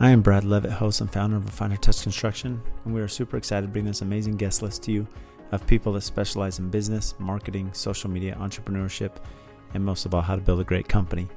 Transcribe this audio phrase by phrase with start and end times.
[0.00, 3.08] I am Brad Levitt, host and founder of A Finer Touch Construction, and we are
[3.08, 5.06] super excited to bring this amazing guest list to you
[5.52, 9.16] of people that specialize in business, marketing, social media, entrepreneurship,
[9.74, 11.28] and most of all, how to build a great company.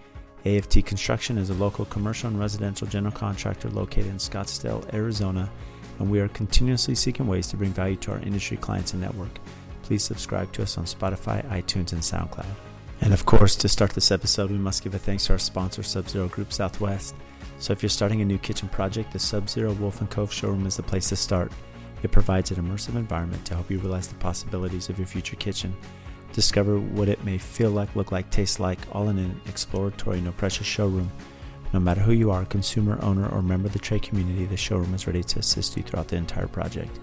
[0.46, 5.52] AFT Construction is a local commercial and residential general contractor located in Scottsdale, Arizona,
[6.00, 9.38] and we are continuously seeking ways to bring value to our industry clients and network.
[9.84, 12.46] Please subscribe to us on Spotify, iTunes, and SoundCloud.
[13.02, 15.84] And of course, to start this episode, we must give a thanks to our sponsor,
[15.84, 17.16] Sub Zero Group Southwest.
[17.58, 20.78] So if you're starting a new kitchen project, the Sub Zero Wolf Cove showroom is
[20.78, 21.52] the place to start.
[22.04, 25.76] It provides an immersive environment to help you realize the possibilities of your future kitchen.
[26.34, 30.32] Discover what it may feel like, look like, taste like, all in an exploratory, no
[30.34, 31.10] pressure showroom.
[31.74, 34.94] No matter who you are, consumer, owner, or member of the trade community, the showroom
[34.94, 37.00] is ready to assist you throughout the entire project.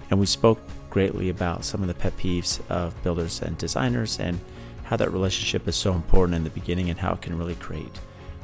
[0.10, 0.60] And we spoke
[0.90, 4.40] greatly about some of the pet peeves of builders and designers and
[4.84, 7.98] how that relationship is so important in the beginning and how it can really create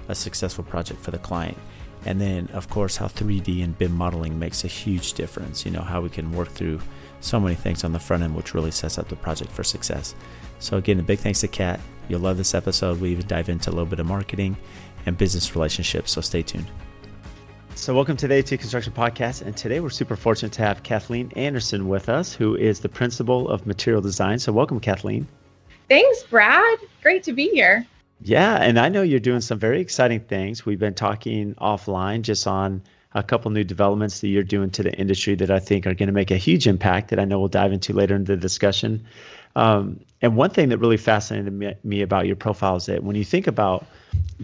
[0.08, 1.58] a successful project for the client.
[2.06, 5.66] And then, of course, how 3D and BIM modeling makes a huge difference.
[5.66, 6.80] You know, how we can work through
[7.20, 10.16] so many things on the front end, which really sets up the project for success.
[10.60, 11.80] So, again, a big thanks to Kat.
[12.10, 13.00] You'll love this episode.
[13.00, 14.58] We even dive into a little bit of marketing
[15.06, 16.68] and business relationships, so stay tuned.
[17.76, 19.44] So, welcome today to Construction Podcast.
[19.44, 23.50] And today we're super fortunate to have Kathleen Anderson with us, who is the principal
[23.50, 24.40] of material design.
[24.40, 25.28] So, welcome, Kathleen.
[25.90, 26.80] Thanks, Brad.
[27.04, 27.86] Great to be here.
[28.22, 30.66] Yeah, and I know you're doing some very exciting things.
[30.66, 32.82] We've been talking offline just on
[33.13, 36.07] a couple new developments that you're doing to the industry that I think are going
[36.07, 39.06] to make a huge impact that I know we'll dive into later in the discussion.
[39.56, 43.16] Um, and one thing that really fascinated me, me, about your profile is that when
[43.16, 43.85] you think about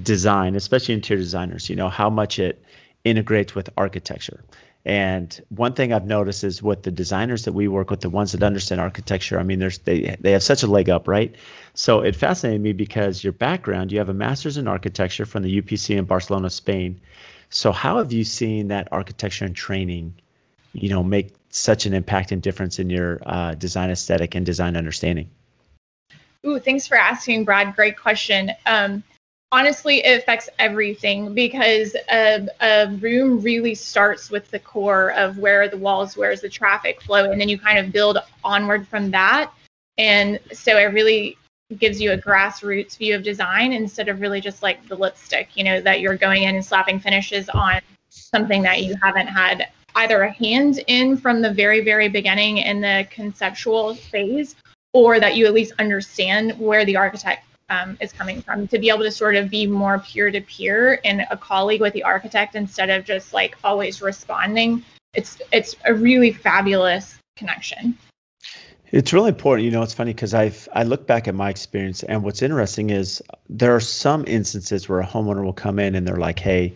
[0.02, 2.64] design, especially interior designers, you know, how much it
[3.04, 4.44] integrates with architecture.
[4.86, 8.34] And one thing I've noticed is with the designers that we work with, the ones
[8.34, 11.34] that understand architecture, I mean, there's they they have such a leg up, right?
[11.74, 15.62] So it fascinated me because your background, you have a master's in architecture from the
[15.62, 17.00] UPC in Barcelona, Spain.
[17.54, 20.16] So how have you seen that architecture and training,
[20.74, 24.76] you know, make such an impact and difference in your uh, design aesthetic and design
[24.76, 25.30] understanding?
[26.46, 27.76] Ooh, thanks for asking, Brad.
[27.76, 28.52] Great question.
[28.66, 29.04] Um,
[29.52, 35.70] honestly, it affects everything because a, a, room really starts with the core of where
[35.70, 39.54] the walls, where's the traffic flow, and then you kind of build onward from that.
[40.00, 41.38] And so it really
[41.78, 45.64] gives you a grassroots view of design instead of really just like the lipstick, you
[45.64, 50.24] know, that you're going in and slapping finishes on something that you haven't had either
[50.24, 54.56] a hand in from the very, very beginning in the conceptual phase,
[54.94, 58.90] or that you at least understand where the architect um, is coming from to be
[58.90, 62.56] able to sort of be more peer to peer and a colleague with the architect
[62.56, 64.84] instead of just like always responding.
[65.14, 67.98] It's it's a really fabulous connection.
[68.94, 69.66] It's really important.
[69.66, 72.92] You know, it's funny because I've I look back at my experience, and what's interesting
[72.92, 76.76] is there are some instances where a homeowner will come in and they're like, "Hey,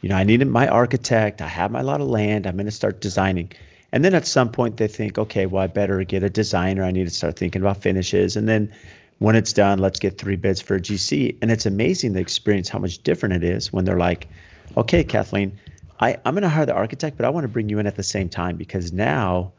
[0.00, 1.42] you know, I needed my architect.
[1.42, 2.46] I have my lot of land.
[2.46, 3.50] I'm going to start designing."
[3.90, 6.84] And then at some point they think, "Okay, well, I better get a designer.
[6.84, 8.72] I need to start thinking about finishes." And then
[9.18, 11.38] when it's done, let's get three bids for a GC.
[11.42, 14.28] And it's amazing the experience, how much different it is when they're like,
[14.76, 15.58] okay, Kathleen,
[15.98, 17.96] I, I'm going to hire the architect, but I want to bring you in at
[17.96, 19.50] the same time because now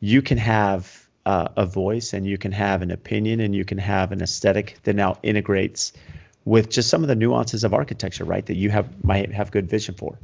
[0.00, 3.78] you can have uh, a voice and you can have an opinion and you can
[3.78, 5.92] have an aesthetic that now integrates
[6.44, 8.44] with just some of the nuances of architecture, right?
[8.46, 10.18] That you have might have good vision for.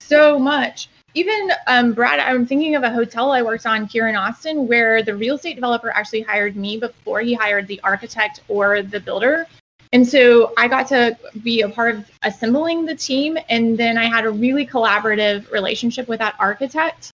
[0.00, 0.88] So much.
[1.14, 5.02] Even um, Brad, I'm thinking of a hotel I worked on here in Austin where
[5.02, 9.46] the real estate developer actually hired me before he hired the architect or the builder.
[9.92, 13.36] And so I got to be a part of assembling the team.
[13.48, 17.10] And then I had a really collaborative relationship with that architect.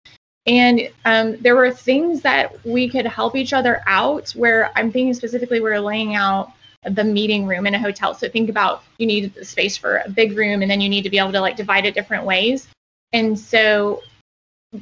[0.46, 5.14] And um, there were things that we could help each other out where I'm thinking
[5.14, 6.52] specifically we we're laying out
[6.84, 8.12] the meeting room in a hotel.
[8.14, 11.02] So think about you need the space for a big room and then you need
[11.02, 12.66] to be able to like divide it different ways.
[13.12, 14.02] And so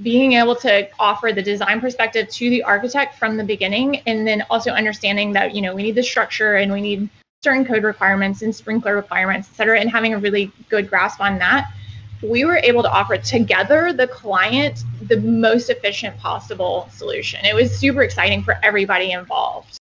[0.03, 4.43] being able to offer the design perspective to the architect from the beginning and then
[4.49, 7.09] also understanding that you know we need the structure and we need
[7.43, 11.39] certain code requirements and sprinkler requirements et cetera and having a really good grasp on
[11.39, 11.73] that
[12.22, 17.44] we were able to offer together the client the most efficient possible solution.
[17.44, 19.78] It was super exciting for everybody involved.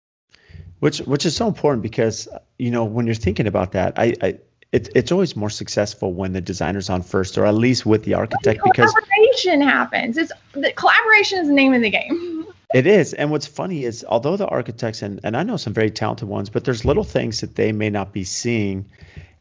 [0.80, 2.28] Which which is so important because
[2.60, 4.40] you know when you're thinking about that i, I
[4.74, 8.16] it, it's always more successful when the designer's on first or at least with the
[8.16, 10.18] architect because collaboration happens.
[10.18, 12.48] It's the collaboration is the name of the game.
[12.74, 13.14] It is.
[13.14, 16.50] And what's funny is although the architects and, and i know some very talented ones
[16.50, 18.90] but there's little things that they may not be seeing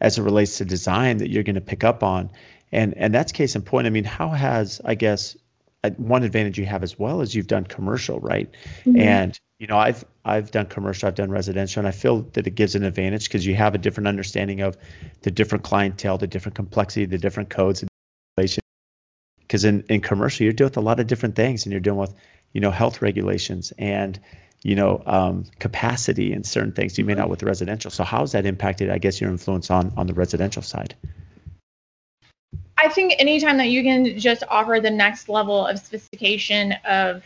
[0.02, 2.28] as it relates to design that you're going to pick up on
[2.72, 3.86] and and that's case in point.
[3.86, 5.36] I mean how has i guess
[5.96, 8.50] one advantage you have as well is you've done commercial right?
[8.84, 9.00] Mm-hmm.
[9.00, 12.54] and you know i've i've done commercial i've done residential and i feel that it
[12.54, 14.76] gives an advantage because you have a different understanding of
[15.22, 17.84] the different clientele the different complexity the different codes
[18.36, 22.00] because in, in commercial you're dealing with a lot of different things and you're dealing
[22.00, 22.14] with
[22.52, 24.18] you know health regulations and
[24.62, 27.90] you know um, capacity and certain things you may not with the residential.
[27.90, 30.94] So how's that impacted i guess your influence on on the residential side
[32.78, 37.22] i think anytime that you can just offer the next level of sophistication of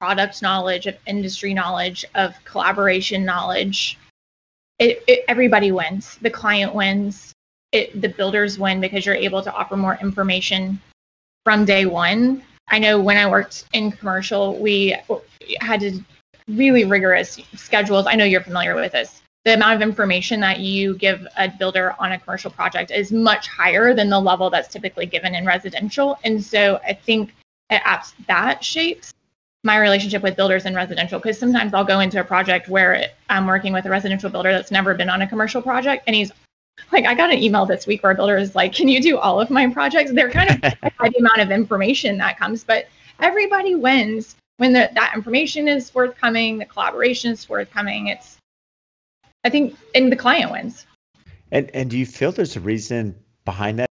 [0.00, 3.98] product knowledge, of industry knowledge, of collaboration knowledge,
[4.78, 6.16] it, it, everybody wins.
[6.22, 7.32] The client wins.
[7.70, 10.80] It, the builders win because you're able to offer more information
[11.44, 12.42] from day one.
[12.68, 14.96] I know when I worked in commercial, we
[15.60, 16.00] had to
[16.48, 18.06] really rigorous schedules.
[18.08, 19.19] I know you're familiar with this.
[19.44, 23.48] The amount of information that you give a builder on a commercial project is much
[23.48, 26.18] higher than the level that's typically given in residential.
[26.24, 27.34] And so I think
[27.70, 29.14] it apps that shapes
[29.62, 33.46] my relationship with builders in residential because sometimes I'll go into a project where I'm
[33.46, 36.32] working with a residential builder that's never been on a commercial project and he's
[36.92, 39.18] like I got an email this week where a builder is like, "Can you do
[39.18, 40.60] all of my projects?" They're kind of
[40.98, 42.88] by the amount of information that comes, but
[43.20, 48.08] everybody wins when the, that information is forthcoming, the collaboration is forthcoming.
[48.08, 48.36] It's
[49.44, 50.86] I think and the client wins.
[51.50, 53.88] And and do you feel there's a reason behind that?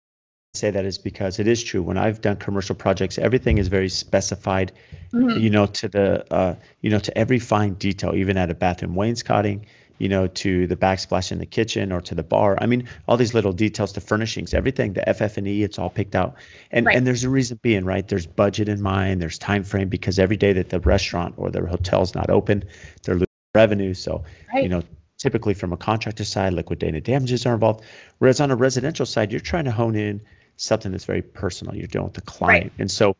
[0.55, 1.83] I say that is because it is true.
[1.83, 4.71] When I've done commercial projects, everything is very specified,
[5.13, 5.39] mm-hmm.
[5.39, 8.95] you know, to the uh, you know to every fine detail, even at a bathroom
[8.95, 9.65] wainscoting,
[9.99, 12.57] you know, to the backsplash in the kitchen or to the bar.
[12.59, 16.35] I mean, all these little details, the furnishings, everything, the FF&E, it's all picked out.
[16.71, 16.95] And right.
[16.95, 18.07] and there's a reason being, right?
[18.07, 21.65] There's budget in mind, there's time frame because every day that the restaurant or the
[21.65, 22.63] hotel's not open,
[23.03, 23.93] they're losing revenue.
[23.93, 24.23] So,
[24.53, 24.63] right.
[24.63, 24.83] you know,
[25.19, 27.83] typically from a contractor side, liquidated damages are involved.
[28.17, 30.21] Whereas on a residential side, you're trying to hone in
[30.57, 31.75] something that's very personal.
[31.75, 32.73] You're dealing with the client, right.
[32.79, 33.15] and so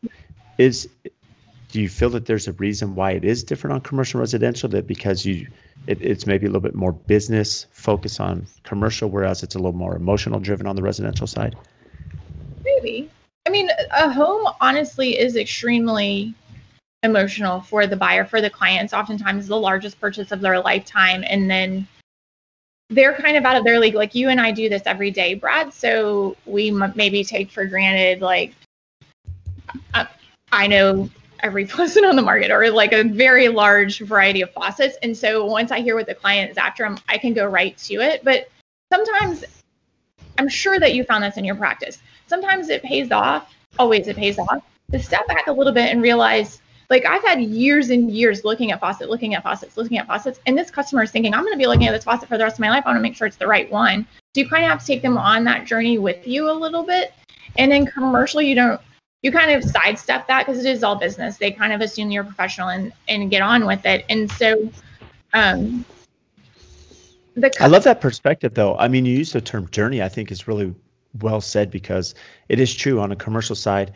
[0.58, 0.88] is.
[1.72, 4.68] Do you feel that there's a reason why it is different on commercial residential?
[4.70, 5.46] That because you,
[5.86, 9.72] it, it's maybe a little bit more business focus on commercial, whereas it's a little
[9.72, 11.54] more emotional driven on the residential side.
[12.64, 13.08] Maybe.
[13.46, 16.34] I mean, a home honestly is extremely
[17.02, 18.92] emotional for the buyer, for the clients.
[18.92, 21.86] Oftentimes, the largest purchase of their lifetime, and then
[22.90, 23.94] they're kind of out of their league.
[23.94, 25.72] Like you and I do this every day, Brad.
[25.72, 28.54] So we m- maybe take for granted, like,
[29.94, 30.06] I,
[30.52, 31.08] I know
[31.42, 34.98] every person on the market or like a very large variety of faucets.
[35.02, 37.76] And so once I hear what the client is after, I'm, I can go right
[37.78, 38.24] to it.
[38.24, 38.48] But
[38.92, 39.44] sometimes
[40.38, 41.98] I'm sure that you found this in your practice.
[42.26, 46.02] Sometimes it pays off, always it pays off, to step back a little bit and
[46.02, 50.08] realize like I've had years and years looking at faucets, looking at faucets, looking at
[50.08, 52.36] faucets, and this customer is thinking, I'm going to be looking at this faucet for
[52.36, 52.82] the rest of my life.
[52.84, 54.06] I want to make sure it's the right one.
[54.34, 56.82] So you kind of have to take them on that journey with you a little
[56.82, 57.14] bit.
[57.56, 58.80] And then commercial, you don't,
[59.22, 61.36] you kind of sidestep that because it is all business.
[61.36, 64.04] They kind of assume you're professional and, and get on with it.
[64.08, 64.68] And so,
[65.32, 65.84] um,
[67.36, 68.76] the I love that perspective though.
[68.76, 70.74] I mean, you use the term journey, I think is really
[71.20, 72.14] well said because
[72.48, 73.92] it is true on a commercial side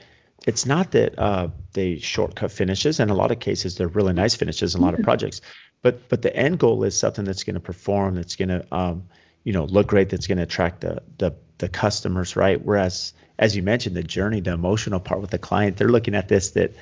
[0.46, 3.00] it's not that uh, they shortcut finishes.
[3.00, 5.04] In a lot of cases, they're really nice finishes in a lot of mm-hmm.
[5.04, 5.40] projects.
[5.82, 9.04] but but the end goal is something that's going to perform, that's going to um,
[9.44, 12.62] you know look great, that's going to attract the the the customers, right?
[12.62, 16.28] Whereas as you mentioned, the journey, the emotional part with the client, they're looking at
[16.28, 16.74] this that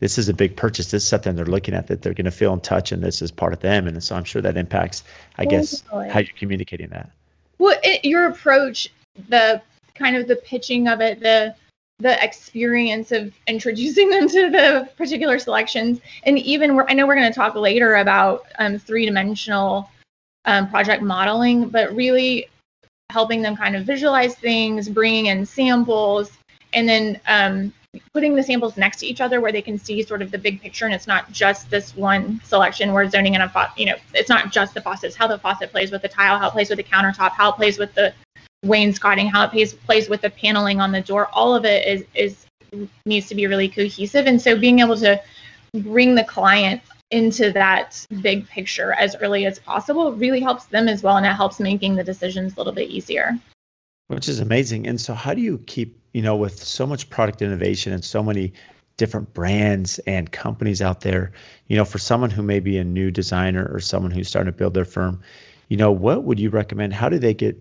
[0.00, 0.90] this is a big purchase.
[0.90, 3.22] This is something they're looking at that they're going to feel in touch, and this
[3.22, 3.86] is part of them.
[3.86, 5.04] And so I'm sure that impacts,
[5.38, 7.10] I guess, how you're communicating that.
[7.58, 8.90] Well, it, your approach,
[9.28, 9.62] the
[9.94, 11.54] kind of the pitching of it, the
[11.98, 17.30] the experience of introducing them to the particular selections, and even I know we're going
[17.30, 19.90] to talk later about um, three dimensional
[20.44, 22.48] um, project modeling, but really
[23.10, 26.32] helping them kind of visualize things, bringing in samples,
[26.72, 27.72] and then um,
[28.12, 30.60] putting the samples next to each other where they can see sort of the big
[30.60, 34.28] picture and it's not just this one selection where zoning in a you know it's
[34.28, 36.76] not just the faucets how the faucet plays with the tile how it plays with
[36.76, 38.12] the countertop how it plays with the
[38.64, 42.04] wainscoting how it plays plays with the paneling on the door all of it is
[42.14, 42.46] is
[43.06, 44.26] needs to be really cohesive.
[44.26, 45.20] And so being able to
[45.76, 51.02] bring the client into that big picture as early as possible really helps them as
[51.02, 53.38] well and it helps making the decisions a little bit easier.
[54.08, 54.88] Which is amazing.
[54.88, 58.22] And so how do you keep you know, with so much product innovation and so
[58.22, 58.54] many
[58.96, 61.32] different brands and companies out there,
[61.66, 64.56] you know, for someone who may be a new designer or someone who's starting to
[64.56, 65.20] build their firm,
[65.68, 66.94] you know, what would you recommend?
[66.94, 67.60] How do they get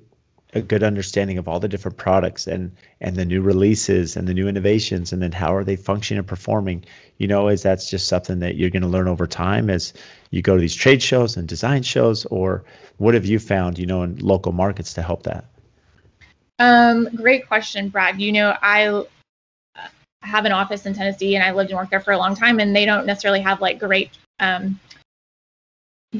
[0.55, 4.33] a good understanding of all the different products and and the new releases and the
[4.33, 6.83] new innovations and then how are they functioning and performing
[7.17, 9.93] you know is that's just something that you're going to learn over time as
[10.31, 12.63] you go to these trade shows and design shows or
[12.97, 15.45] what have you found you know in local markets to help that
[16.59, 18.21] um, great question, Brad.
[18.21, 19.05] You know, I
[20.21, 22.59] have an office in Tennessee and I lived and worked there for a long time,
[22.59, 24.79] and they don't necessarily have like great um,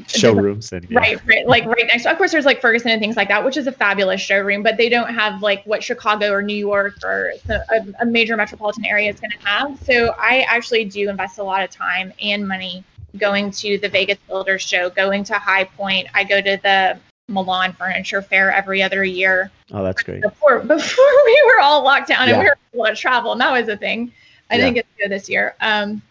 [0.08, 0.98] showrooms and yeah.
[0.98, 3.44] right, right like right next to of course there's like ferguson and things like that
[3.44, 6.94] which is a fabulous showroom but they don't have like what chicago or new york
[7.04, 11.38] or a, a major metropolitan area is going to have so i actually do invest
[11.38, 12.82] a lot of time and money
[13.18, 16.98] going to the vegas builders show going to high point i go to the
[17.28, 19.50] Milan Furniture Fair every other year.
[19.72, 20.20] Oh, that's great.
[20.20, 22.34] Before before we were all locked down yeah.
[22.34, 24.12] and we were able to travel, and that was a thing.
[24.50, 24.60] I yeah.
[24.60, 25.54] didn't get to go this year.
[25.62, 26.02] Um,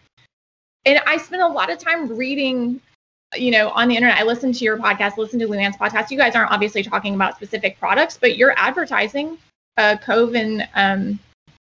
[0.85, 2.81] and I spent a lot of time reading,
[3.35, 4.17] you know, on the internet.
[4.17, 6.11] I listened to your podcast, listen to Luann's podcast.
[6.11, 9.37] You guys aren't obviously talking about specific products, but you're advertising
[9.77, 11.19] uh, Cove and um,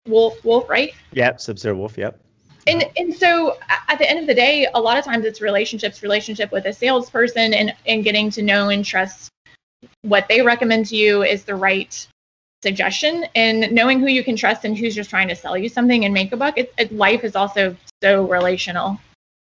[0.06, 0.92] Wolf, Wolf, right?
[1.12, 1.96] Yep, Sub-Zero Wolf.
[1.96, 2.20] Yep.
[2.66, 3.56] And and so
[3.88, 6.72] at the end of the day, a lot of times it's relationships, relationship with a
[6.72, 9.30] salesperson, and and getting to know and trust
[10.02, 12.06] what they recommend to you is the right
[12.62, 16.04] suggestion and knowing who you can trust and who's just trying to sell you something
[16.04, 19.00] and make a buck it, it, life is also so relational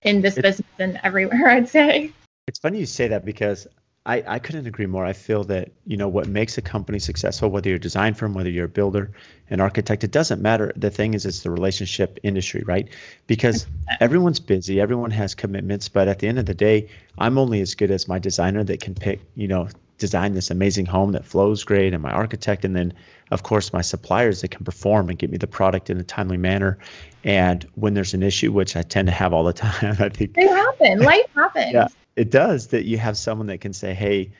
[0.02, 2.10] in this it's, business and everywhere i'd say
[2.46, 3.66] it's funny you say that because
[4.04, 5.06] I, I couldn't agree more.
[5.06, 8.34] I feel that you know what makes a company successful, whether you're a design firm,
[8.34, 9.12] whether you're a builder,
[9.48, 10.72] an architect, it doesn't matter.
[10.74, 12.88] The thing is, it's the relationship industry, right?
[13.28, 13.66] Because
[14.00, 17.76] everyone's busy, everyone has commitments, but at the end of the day, I'm only as
[17.76, 19.68] good as my designer that can pick, you know,
[20.02, 22.92] design this amazing home that flows great and my architect and then
[23.30, 26.36] of course my suppliers that can perform and get me the product in a timely
[26.36, 26.76] manner.
[27.24, 30.36] And when there's an issue which i tend to have all the time i think
[30.36, 31.72] it happen life happens.
[31.72, 34.32] Yeah it does that you have someone that can say hey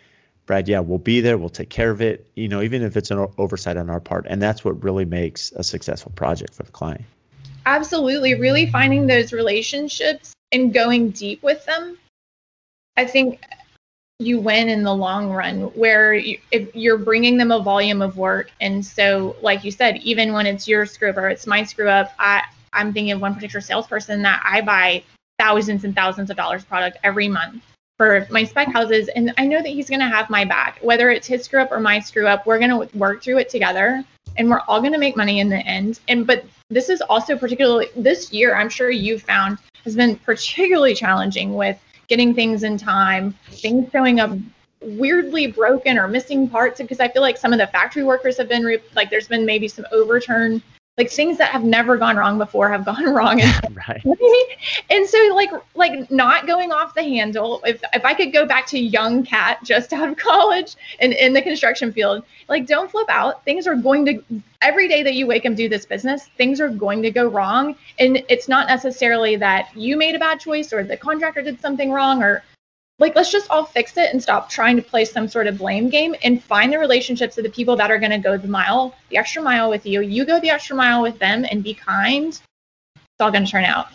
[0.44, 1.38] brad yeah we'll be there.
[1.38, 4.26] We'll take care of it you know even if it's an oversight on our part.
[4.28, 7.04] And that's what really makes a successful project for the client.
[7.64, 8.34] Absolutely.
[8.34, 11.96] Really finding those relationships and going deep with them
[12.96, 13.40] i think
[14.22, 18.16] you win in the long run where you, if you're bringing them a volume of
[18.16, 18.50] work.
[18.60, 21.88] And so like you said even when it's your screw up or it's my screw
[21.88, 25.02] up i i'm thinking of one particular salesperson that i buy
[25.38, 27.62] thousands and thousands of dollars product every month
[27.98, 29.08] for my spec houses.
[29.08, 30.78] And i know that he's going to have my back.
[30.82, 33.48] Whether it's his screw up or my screw up we're going to work through it
[33.48, 34.04] together
[34.38, 36.00] and we're all going to make money in the end.
[36.08, 40.94] And but this is also particularly this year i'm sure you found has been particularly
[40.94, 44.30] challenging with getting things in time, things showing up
[44.80, 48.48] weirdly broken or missing parts because I feel like some of the factory workers have
[48.48, 50.62] been re- like there's been maybe some overturn
[50.98, 53.40] like things that have never gone wrong before have gone wrong.
[53.40, 54.02] And, right.
[54.90, 58.66] and so like like not going off the handle if if i could go back
[58.66, 63.08] to young Kat just out of college and in the construction field like don't flip
[63.08, 63.44] out.
[63.44, 64.22] Things are going to
[64.60, 67.74] every day that you wake and do this business things are going to go wrong.
[67.98, 71.90] And it's not necessarily that you made a bad choice or the contractor did something
[71.90, 72.42] wrong or
[73.02, 75.88] like let's just all fix it and stop trying to play some sort of blame
[75.88, 78.94] game and find the relationships of the people that are going to go the mile
[79.10, 80.02] the extra mile with you.
[80.02, 82.28] You go the extra mile with them and be kind.
[82.28, 83.88] It's all going to turn out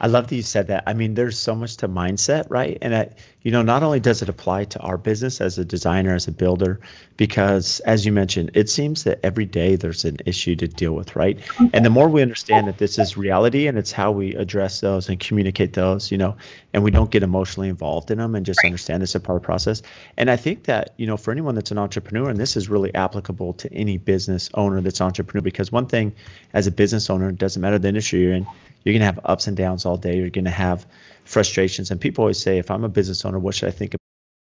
[0.00, 0.84] I love that you said that.
[0.86, 2.78] I mean, there's so much to mindset, right?
[2.82, 3.10] And I,
[3.42, 6.32] you know, not only does it apply to our business as a designer, as a
[6.32, 6.80] builder,
[7.16, 11.14] because as you mentioned, it seems that every day there's an issue to deal with,
[11.14, 11.38] right?
[11.72, 15.08] And the more we understand that this is reality and it's how we address those
[15.08, 16.36] and communicate those, you know,
[16.72, 18.68] and we don't get emotionally involved in them and just right.
[18.68, 19.82] understand it's a part of the process.
[20.16, 22.94] And I think that, you know, for anyone that's an entrepreneur, and this is really
[22.94, 26.14] applicable to any business owner that's entrepreneur, because one thing
[26.52, 28.46] as a business owner, it doesn't matter the industry you're in,
[28.84, 30.16] you're going to have ups and downs all day.
[30.16, 30.86] You're going to have
[31.24, 31.90] frustrations.
[31.90, 34.00] And people always say, if I'm a business owner, what should I think of?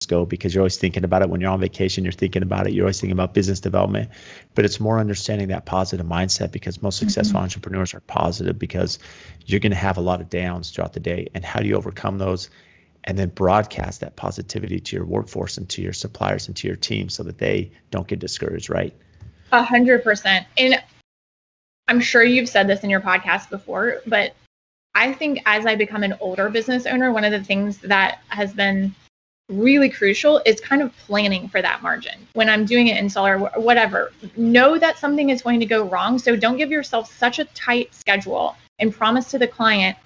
[0.09, 2.05] Go because you're always thinking about it when you're on vacation.
[2.05, 2.75] You're thinking about it.
[2.75, 4.11] You're always thinking about business development,
[4.55, 7.45] but it's more understanding that positive mindset because most successful mm-hmm.
[7.45, 9.01] entrepreneurs are positive because
[9.47, 11.29] you're going to have a lot of downs throughout the day.
[11.35, 12.51] And how do you overcome those?
[13.07, 16.77] and then broadcast that positivity to your workforce and to your suppliers and to your
[16.77, 18.95] team so that they don't get discouraged, right?
[19.53, 20.47] A hundred percent.
[20.59, 20.83] And
[21.89, 24.35] I'm sure you've said this in your podcast before, but
[24.95, 28.53] I think as I become an older business owner, one of the things that has
[28.53, 28.95] been
[29.49, 32.27] really crucial is kind of planning for that margin.
[32.33, 36.19] When I'm doing an install or whatever, know that something is going to go wrong.
[36.19, 39.97] So don't give yourself such a tight schedule and promise to the client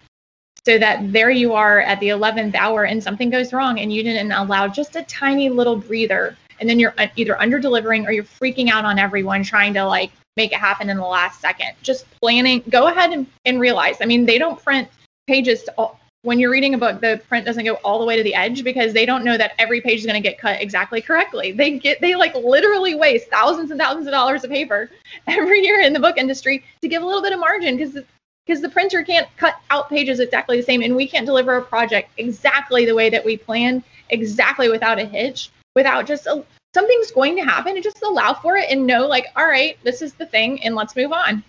[0.66, 4.02] so that there you are at the 11th hour and something goes wrong and you
[4.02, 6.36] didn't allow just a tiny little breather.
[6.60, 9.86] And then you're uh, either under delivering or you're freaking out on everyone trying to
[9.86, 11.74] like make it happen in the last second.
[11.82, 13.96] Just planning, go ahead and, and realize.
[14.00, 14.88] I mean, they don't print
[15.26, 18.22] pages all, when you're reading a book, the print doesn't go all the way to
[18.22, 21.00] the edge because they don't know that every page is going to get cut exactly
[21.00, 21.52] correctly.
[21.52, 24.90] They get they like literally waste thousands and thousands of dollars of paper
[25.26, 27.98] every year in the book industry to give a little bit of margin because
[28.46, 31.62] because the printer can't cut out pages exactly the same and we can't deliver a
[31.62, 37.10] project exactly the way that we planned exactly without a hitch without just a, something's
[37.10, 40.14] going to happen and just allow for it and know like all right this is
[40.14, 41.42] the thing and let's move on.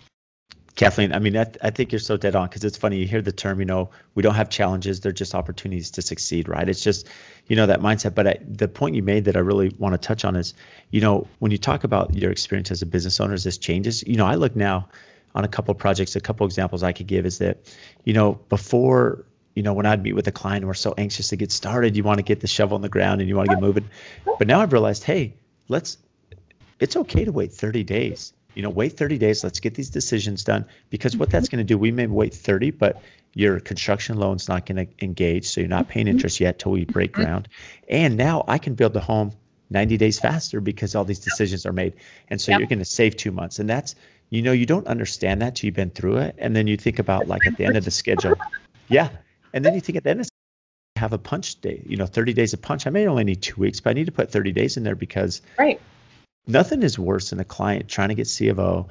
[0.76, 3.22] Kathleen i mean i, I think you're so dead on because it's funny you hear
[3.22, 6.68] the term you know we don't have challenges they're just opportunities to succeed right?
[6.68, 7.08] It's just
[7.48, 9.98] you know that mindset but I, the point you made that i really want to
[9.98, 10.54] touch on is
[10.90, 14.02] you know when you talk about your experience as a business owner as this changes
[14.08, 14.88] you know i look now
[15.36, 17.58] on a couple projects a couple examples i could give is that
[18.06, 21.30] you know before you know, when I'd meet with a client and we're so anxious
[21.30, 23.50] to get started, you want to get the shovel in the ground and you want
[23.50, 23.90] to get moving.
[24.38, 25.34] But now I've realized, hey,
[25.68, 25.98] let's,
[26.80, 28.34] it's okay to wait 30 days.
[28.56, 29.44] You know, wait 30 days.
[29.44, 32.72] Let's get these decisions done because what that's going to do, we may wait 30,
[32.72, 33.02] but
[33.34, 35.46] your construction loan's not going to engage.
[35.48, 36.16] So you're not paying mm-hmm.
[36.16, 37.22] interest yet till we break mm-hmm.
[37.24, 37.48] ground.
[37.88, 39.32] And now I can build the home
[39.70, 41.96] 90 days faster because all these decisions are made.
[42.28, 42.60] And so yep.
[42.60, 43.60] you're going to save two months.
[43.60, 43.96] And that's,
[44.30, 46.36] you know, you don't understand that till you've been through it.
[46.38, 48.36] And then you think about like at the end of the schedule.
[48.90, 49.10] Yeah.
[49.54, 50.30] And then you think at the end of
[51.02, 52.86] have a punch day, you know, 30 days of punch.
[52.86, 54.96] I may only need two weeks, but I need to put 30 days in there
[54.96, 55.82] because right.
[56.46, 58.88] nothing is worse than a client trying to get C of O.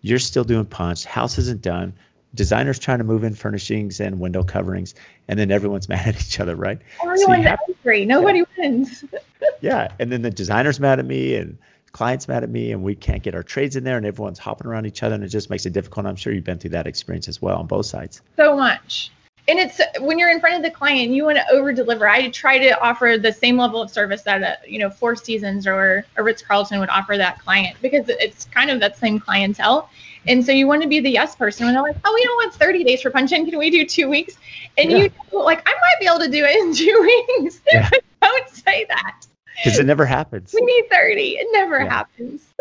[0.00, 1.92] You're still doing punch, house isn't done,
[2.34, 4.94] designers trying to move in furnishings and window coverings,
[5.28, 6.78] and then everyone's mad at each other, right?
[7.02, 8.06] Everyone's so angry.
[8.06, 8.44] Nobody yeah.
[8.56, 9.04] wins.
[9.60, 9.92] yeah.
[9.98, 11.58] And then the designer's mad at me and
[11.92, 14.66] client's mad at me and we can't get our trades in there and everyone's hopping
[14.66, 16.06] around each other and it just makes it difficult.
[16.06, 18.22] I'm sure you've been through that experience as well on both sides.
[18.36, 19.10] So much
[19.48, 22.28] and it's when you're in front of the client you want to over deliver i
[22.30, 26.04] try to offer the same level of service that a you know four seasons or
[26.16, 29.88] a ritz-carlton would offer that client because it's kind of that same clientele.
[30.26, 32.36] And so you want to be the yes person when they're like oh we don't
[32.36, 34.36] want 30 days for punch in can we do two weeks?
[34.76, 34.98] And yeah.
[34.98, 37.60] you know, like i might be able to do it in two weeks.
[37.72, 37.88] Yeah.
[38.22, 39.26] don't say that.
[39.56, 40.54] Because it never happens.
[40.54, 41.88] We need 30 it never yeah.
[41.88, 42.42] happens.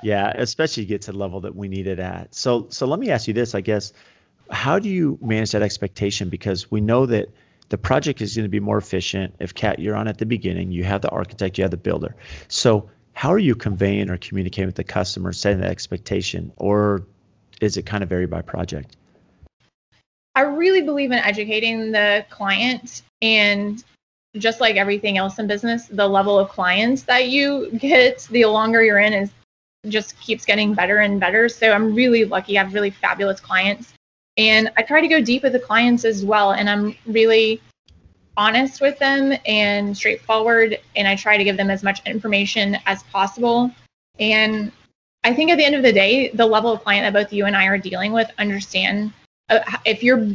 [0.00, 2.34] Yeah especially get to the level that we need it at.
[2.34, 3.92] So so let me ask you this i guess
[4.50, 6.28] how do you manage that expectation?
[6.28, 7.28] Because we know that
[7.68, 10.72] the project is going to be more efficient if Kat, you're on at the beginning,
[10.72, 12.16] you have the architect, you have the builder.
[12.48, 17.06] So how are you conveying or communicating with the customer, setting that expectation, or
[17.60, 18.96] is it kind of vary by project?
[20.34, 23.82] I really believe in educating the client and
[24.36, 28.82] just like everything else in business, the level of clients that you get, the longer
[28.82, 29.30] you're in is
[29.88, 31.48] just keeps getting better and better.
[31.48, 32.56] So I'm really lucky.
[32.56, 33.94] I have really fabulous clients
[34.38, 36.52] and I try to go deep with the clients as well.
[36.52, 37.60] And I'm really
[38.36, 40.78] honest with them and straightforward.
[40.94, 43.72] And I try to give them as much information as possible.
[44.20, 44.70] And
[45.24, 47.46] I think at the end of the day, the level of client that both you
[47.46, 49.12] and I are dealing with understand
[49.50, 50.28] uh, if you're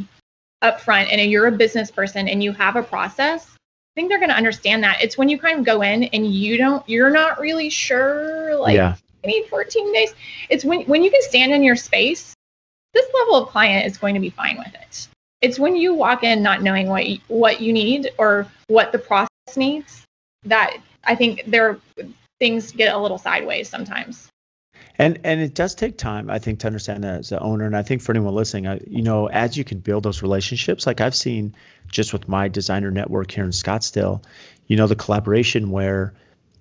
[0.62, 4.30] upfront and you're a business person and you have a process, I think they're going
[4.30, 5.02] to understand that.
[5.02, 8.74] It's when you kind of go in and you don't, you're not really sure, like,
[8.74, 8.96] yeah.
[9.22, 10.14] I need 14 days.
[10.50, 12.33] It's when, when you can stand in your space
[12.94, 15.08] this level of client is going to be fine with it.
[15.40, 18.98] It's when you walk in not knowing what you, what you need or what the
[18.98, 20.04] process needs
[20.44, 21.78] that I think there
[22.40, 24.28] things get a little sideways sometimes.
[24.96, 27.66] And and it does take time, I think, to understand that as an owner.
[27.66, 30.86] And I think for anyone listening, I, you know, as you can build those relationships,
[30.86, 31.54] like I've seen
[31.88, 34.22] just with my designer network here in Scottsdale,
[34.66, 36.14] you know, the collaboration where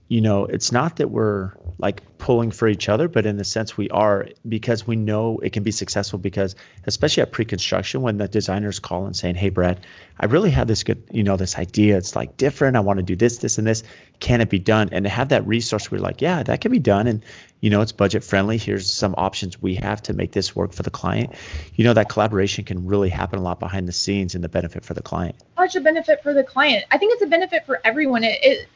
[0.08, 3.78] you know, it's not that we're like pulling for each other, but in the sense
[3.78, 8.28] we are because we know it can be successful because especially at pre-construction when the
[8.28, 9.86] designers call and saying, Hey Brad,
[10.20, 11.98] I really have this good, you know, this idea.
[11.98, 12.78] It's like different.
[12.78, 13.84] I want to do this, this, and this.
[14.20, 14.90] Can it be done?
[14.92, 17.08] And to have that resource, we're like, yeah, that can be done.
[17.08, 17.24] And,
[17.62, 18.58] you know, it's budget friendly.
[18.58, 21.34] Here's some options we have to make this work for the client.
[21.76, 24.86] You know, that collaboration can really happen a lot behind the scenes and the benefit
[24.86, 25.36] for the client.
[25.58, 26.86] Such a benefit for the client.
[26.92, 28.24] I think it's a benefit for everyone.
[28.24, 28.68] It, it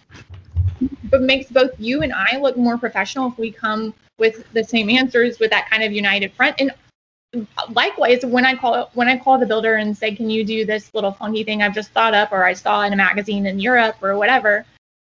[1.10, 4.90] but makes both you and I look more professional if we come with the same
[4.90, 6.56] answers with that kind of united front.
[6.60, 6.72] And
[7.70, 10.94] likewise, when I call when I call the builder and say, "Can you do this
[10.94, 13.96] little funky thing I've just thought up, or I saw in a magazine in Europe,
[14.02, 14.66] or whatever,"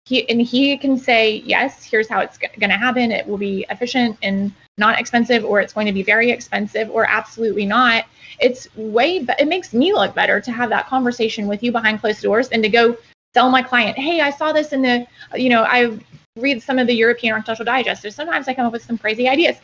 [0.05, 3.11] he and he can say, "Yes, here's how it's going to happen.
[3.11, 7.09] It will be efficient and not expensive, or it's going to be very expensive, or
[7.09, 8.05] absolutely not."
[8.39, 9.19] It's way.
[9.19, 12.49] Be- it makes me look better to have that conversation with you behind closed doors
[12.49, 12.97] and to go
[13.33, 15.97] tell my client, hey, I saw this in the, you know, I
[16.35, 18.01] read some of the European Architectural Digest.
[18.01, 19.57] So sometimes I come up with some crazy ideas.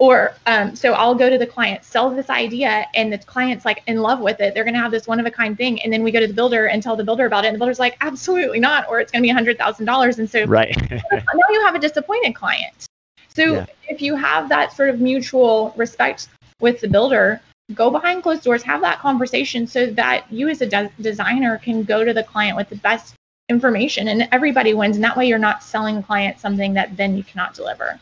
[0.00, 3.82] Or um, so I'll go to the client, sell this idea, and the client's like
[3.86, 4.52] in love with it.
[4.52, 6.26] They're going to have this one of a kind thing, and then we go to
[6.26, 8.98] the builder and tell the builder about it, and the builder's like, absolutely not, or
[8.98, 10.18] it's going to be a hundred thousand dollars.
[10.18, 12.86] And so right now you have a disappointed client.
[13.28, 13.66] So yeah.
[13.88, 16.26] if you have that sort of mutual respect
[16.60, 17.40] with the builder,
[17.72, 21.82] go behind closed doors, have that conversation so that you as a de- designer can
[21.82, 23.14] go to the client with the best
[23.48, 24.96] information and everybody wins.
[24.96, 27.98] And that way you're not selling the client something that then you cannot deliver.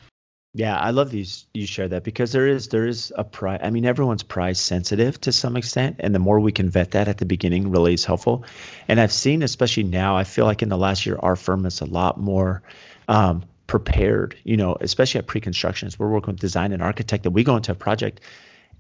[0.55, 3.61] Yeah, I love these you share that because there is there is a price.
[3.62, 7.09] I mean, everyone's price sensitive to some extent, and the more we can vet that
[7.09, 8.44] at the beginning really is helpful.
[8.87, 11.81] And I've seen, especially now, I feel like in the last year, our firm is
[11.81, 12.62] a lot more
[13.09, 14.37] um, prepared.
[14.44, 17.72] You know, especially at pre-constructions, we're working with design and architect, that we go into
[17.72, 18.20] a project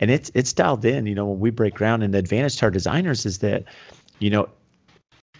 [0.02, 1.06] and it's it's dialed in.
[1.06, 3.64] You know, when we break ground, and the advantage to our designers is that,
[4.18, 4.48] you know,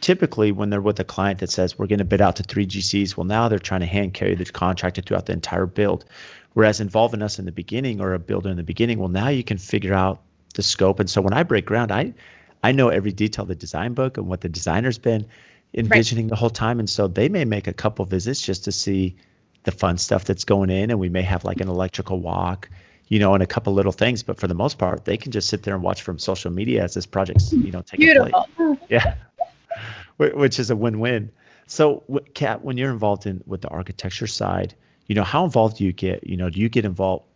[0.00, 2.64] typically when they're with a client that says we're going to bid out to three
[2.64, 6.04] GCs, well now they're trying to hand carry the contractor throughout the entire build.
[6.52, 9.42] Whereas involving us in the beginning or a builder in the beginning, well now you
[9.42, 10.22] can figure out
[10.54, 11.00] the scope.
[11.00, 12.14] And so when I break ground, I
[12.62, 15.26] I know every detail of the design book and what the designer's been
[15.74, 16.30] envisioning right.
[16.30, 16.78] the whole time.
[16.78, 19.16] And so they may make a couple visits just to see
[19.64, 22.68] the fun stuff that's going in, and we may have like an electrical walk
[23.12, 24.22] you know, and a couple little things.
[24.22, 26.82] But for the most part, they can just sit there and watch from social media
[26.82, 28.46] as this project's, you know, taking Beautiful.
[28.56, 28.78] place.
[28.88, 29.16] Yeah,
[30.16, 31.30] which is a win-win.
[31.66, 34.74] So, Kat, when you're involved in with the architecture side,
[35.08, 36.26] you know, how involved do you get?
[36.26, 37.26] You know, do you get involved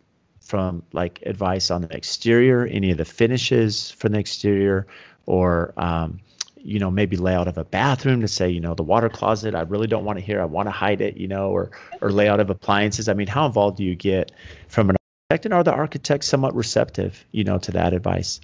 [0.41, 4.87] from like advice on the exterior, any of the finishes for the exterior,
[5.27, 6.19] or um,
[6.55, 9.61] you know, maybe layout of a bathroom to say, you know, the water closet, I
[9.61, 11.69] really don't want to hear, I want to hide it, you know, or
[12.01, 13.07] or layout of appliances.
[13.07, 14.31] I mean, how involved do you get
[14.69, 14.96] from an
[15.29, 18.39] and are the architects somewhat receptive, you know, to that advice?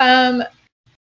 [0.00, 0.42] Um,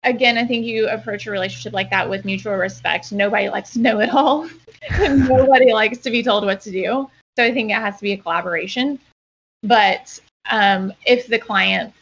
[0.04, 3.12] again, I think you approach a relationship like that with mutual respect.
[3.12, 4.48] Nobody likes to know it all.
[4.98, 7.10] Nobody likes to be told what to do.
[7.36, 8.98] So I think it has to be a collaboration.
[9.62, 10.18] But
[10.50, 11.92] um, if the client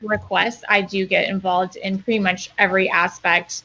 [0.00, 3.64] requests, I do get involved in pretty much every aspect.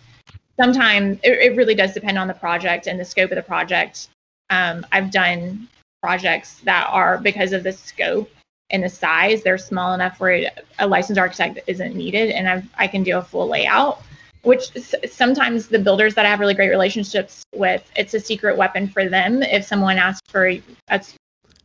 [0.60, 4.10] Sometimes it, it really does depend on the project and the scope of the project.
[4.50, 5.70] Um, I've done
[6.06, 8.30] projects that are because of the scope
[8.70, 12.88] and the size, they're small enough where a licensed architect isn't needed, and I've, I
[12.88, 14.04] can do a full layout.
[14.44, 14.66] Which
[15.10, 19.10] sometimes the builders that I have really great relationships with, it's a secret weapon for
[19.10, 19.42] them.
[19.42, 20.62] If someone asks for a,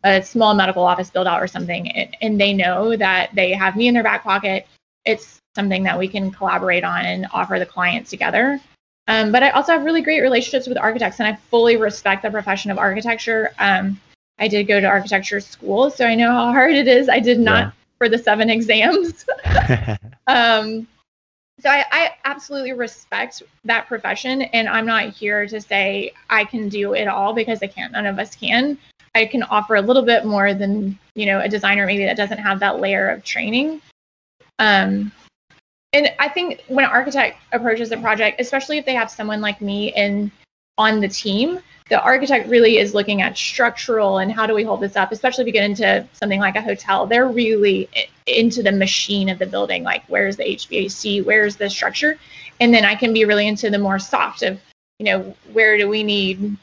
[0.04, 3.88] a small medical office build out or something, and, they know that they have me
[3.88, 4.66] in their back pocket,
[5.04, 8.58] it's something that we can collaborate on and offer the client together.
[9.08, 12.30] Um, but I also have really great relationships with architects, and I fully respect the
[12.30, 13.52] profession of architecture.
[13.58, 14.00] Um,
[14.40, 17.08] I did go to architecture school, so I know how hard it is.
[17.08, 17.70] I did not yeah.
[17.98, 19.26] for the seven exams.
[20.26, 20.88] um,
[21.60, 26.70] so I, I, absolutely respect that profession, and I'm not here to say I can
[26.70, 27.92] do it all because I can't.
[27.92, 28.78] None of us can.
[29.14, 32.38] I can offer a little bit more than you know a designer maybe that doesn't
[32.38, 33.82] have that layer of training.
[34.58, 35.12] Um,
[35.92, 39.60] and I think when an architect approaches a project, especially if they have someone like
[39.60, 40.30] me in
[40.78, 44.80] on the team, the architect really is looking at structural and how do we hold
[44.80, 47.04] this up, especially if you get into something like a hotel.
[47.04, 47.88] They're really
[48.28, 52.16] into the machine of the building, like where's the HVAC, where's the structure,
[52.60, 54.60] and then I can be really into the more soft of,
[55.00, 56.56] you know, where do we need?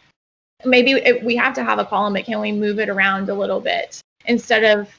[0.63, 3.60] Maybe we have to have a column, but can we move it around a little
[3.60, 4.90] bit instead of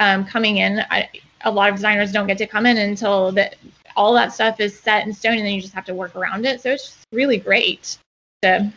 [0.00, 0.80] um, coming in?
[0.90, 1.10] I,
[1.42, 3.56] a lot of designers don't get to come in until that
[3.94, 6.46] all that stuff is set in stone, and then you just have to work around
[6.46, 6.62] it.
[6.62, 7.98] So it's really great
[8.42, 8.72] to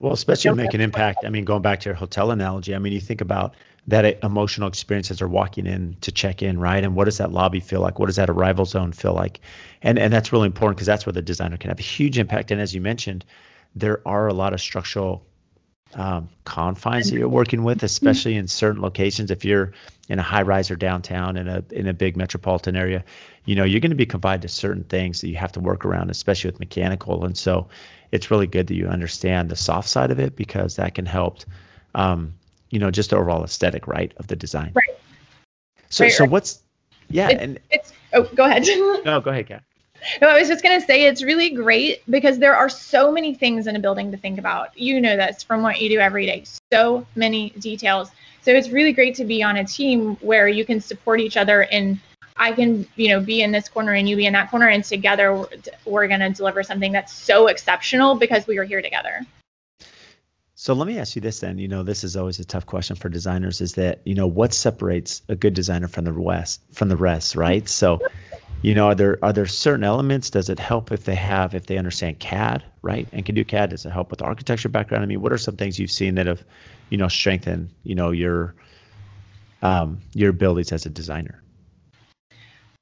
[0.00, 1.24] well, especially make an impact.
[1.24, 3.54] I mean, going back to your hotel analogy, I mean, you think about
[3.88, 6.84] that emotional experience as they're walking in to check in, right?
[6.84, 7.98] And what does that lobby feel like?
[7.98, 9.40] What does that arrival zone feel like?
[9.82, 12.50] And and that's really important because that's where the designer can have a huge impact.
[12.50, 13.24] And as you mentioned,
[13.74, 15.24] there are a lot of structural
[15.94, 19.30] um, confines that you're working with, especially in certain locations.
[19.30, 19.72] If you're
[20.08, 23.04] in a high rise or downtown in a in a big metropolitan area,
[23.44, 25.84] you know you're going to be confined to certain things that you have to work
[25.84, 27.24] around, especially with mechanical.
[27.24, 27.68] And so,
[28.12, 31.44] it's really good that you understand the soft side of it because that can help
[31.94, 32.34] um,
[32.70, 34.72] you know, just the overall aesthetic, right, of the design.
[34.74, 34.98] Right.
[35.88, 36.30] So, right, so right.
[36.30, 36.62] what's,
[37.08, 37.92] yeah, it's, and it's.
[38.12, 38.64] Oh, go ahead.
[39.04, 39.62] no, go ahead, Kat.
[40.20, 43.66] No, I was just gonna say it's really great because there are so many things
[43.66, 44.78] in a building to think about.
[44.78, 46.44] You know this from what you do every day.
[46.72, 48.10] So many details.
[48.42, 51.62] So it's really great to be on a team where you can support each other
[51.62, 52.00] and
[52.38, 54.84] I can, you know, be in this corner and you be in that corner, and
[54.84, 55.44] together
[55.84, 59.26] we're going to deliver something that's so exceptional because we are here together.
[60.54, 61.58] So let me ask you this then.
[61.58, 63.60] You know, this is always a tough question for designers.
[63.60, 66.60] Is that you know what separates a good designer from the rest?
[66.72, 67.68] From the rest, right?
[67.68, 68.00] So,
[68.62, 70.30] you know, are there are there certain elements?
[70.30, 73.70] Does it help if they have if they understand CAD, right, and can do CAD?
[73.70, 75.04] Does it help with the architecture background?
[75.04, 76.42] I mean, what are some things you've seen that have,
[76.90, 78.54] you know, strengthened you know your
[79.62, 81.42] um, your abilities as a designer?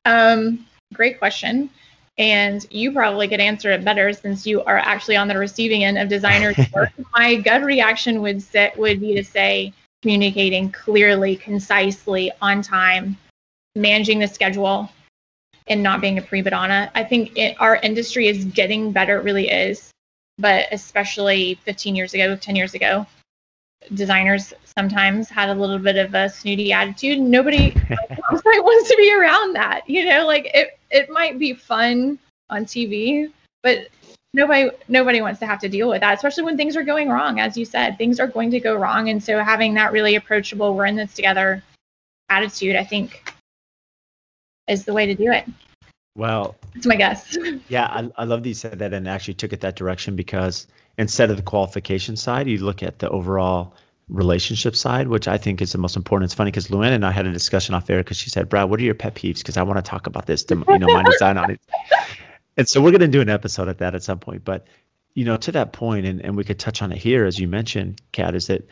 [0.05, 1.71] Um, great question
[2.19, 5.99] and you probably could answer it better since you are actually on the receiving end
[5.99, 6.91] of designers work.
[7.13, 13.17] My gut reaction would set would be to say communicating clearly, concisely, on time,
[13.75, 14.91] managing the schedule,
[15.69, 16.91] and not being a prima donna.
[16.95, 19.91] I think it, our industry is getting better, it really is,
[20.39, 23.07] but especially 15 years ago, 10 years ago,
[23.95, 27.19] designers sometimes had a little bit of a snooty attitude.
[27.19, 27.75] Nobody
[28.31, 29.89] wants to be around that.
[29.89, 32.19] You know, like it it might be fun
[32.51, 33.89] on TV, but
[34.35, 37.41] nobody nobody wants to have to deal with that, especially when things are going wrong.
[37.41, 40.75] As you said, things are going to go wrong, and so having that really approachable,
[40.75, 41.63] we're in this together
[42.29, 43.33] attitude, I think,
[44.69, 45.45] is the way to do it.
[46.17, 47.37] Well, it's my guess.
[47.69, 50.67] Yeah, I, I love that you said that and actually took it that direction because
[50.99, 53.75] instead of the qualification side, you look at the overall
[54.09, 56.29] relationship side, which I think is the most important.
[56.29, 58.71] It's funny because Luann and I had a discussion off air because she said, Brad,
[58.71, 59.39] what are your pet peeves?
[59.39, 61.61] Because I want to talk about this, to, you know, my design on it.
[62.57, 64.45] And so we're going to do an episode at that at some point.
[64.45, 64.67] But,
[65.15, 67.49] you know, to that point, and, and we could touch on it here, as you
[67.49, 68.67] mentioned, Kat, is that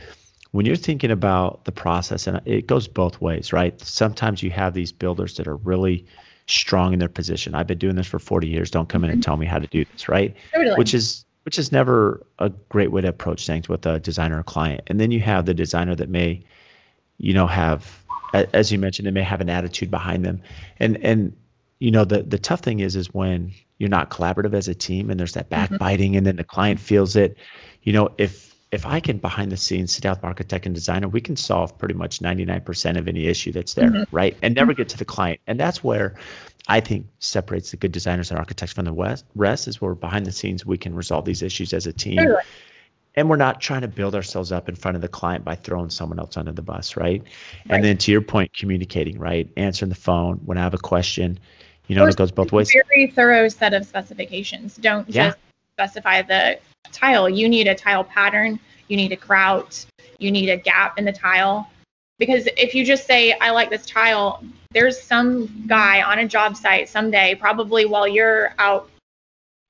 [0.55, 3.79] when you're thinking about the process, and it goes both ways, right?
[3.81, 6.07] Sometimes you have these builders that are really
[6.47, 7.57] strong in their position.
[7.57, 8.71] I've been doing this for 40 years.
[8.71, 10.33] Don't come in and tell me how to do this, right?
[10.55, 10.77] Totally.
[10.77, 14.43] Which is which is never a great way to approach things with a designer or
[14.45, 14.83] client.
[14.87, 16.45] And then you have the designer that may,
[17.19, 20.41] you know, have, as you mentioned, they may have an attitude behind them.
[20.79, 21.37] And and
[21.81, 25.11] you know, the the tough thing is is when you're not collaborative as a team
[25.11, 25.75] and there's that mm-hmm.
[25.75, 26.19] backbiting, mm-hmm.
[26.19, 27.37] and then the client feels it.
[27.83, 31.09] You know, if if I can behind the scenes sit down with architect and designer,
[31.09, 34.15] we can solve pretty much 99% of any issue that's there, mm-hmm.
[34.15, 34.37] right?
[34.43, 35.41] And never get to the client.
[35.47, 36.17] And that's where
[36.67, 40.27] I think separates the good designers and architects from the west, rest is where behind
[40.27, 42.19] the scenes we can resolve these issues as a team.
[43.17, 45.89] And we're not trying to build ourselves up in front of the client by throwing
[45.89, 47.23] someone else under the bus, right?
[47.23, 47.31] right.
[47.69, 49.49] And then to your point, communicating, right?
[49.57, 51.39] Answering the phone when I have a question.
[51.87, 52.73] You know, it goes both ways.
[52.91, 54.77] Very thorough set of specifications.
[54.77, 55.29] Don't yeah.
[55.29, 55.39] just
[55.77, 56.59] specify the
[56.93, 57.29] tile.
[57.29, 58.59] You need a tile pattern.
[58.89, 59.85] You need a grout.
[60.19, 61.69] You need a gap in the tile.
[62.19, 64.43] Because if you just say, I like this tile,
[64.73, 68.89] there's some guy on a job site someday, probably while you're out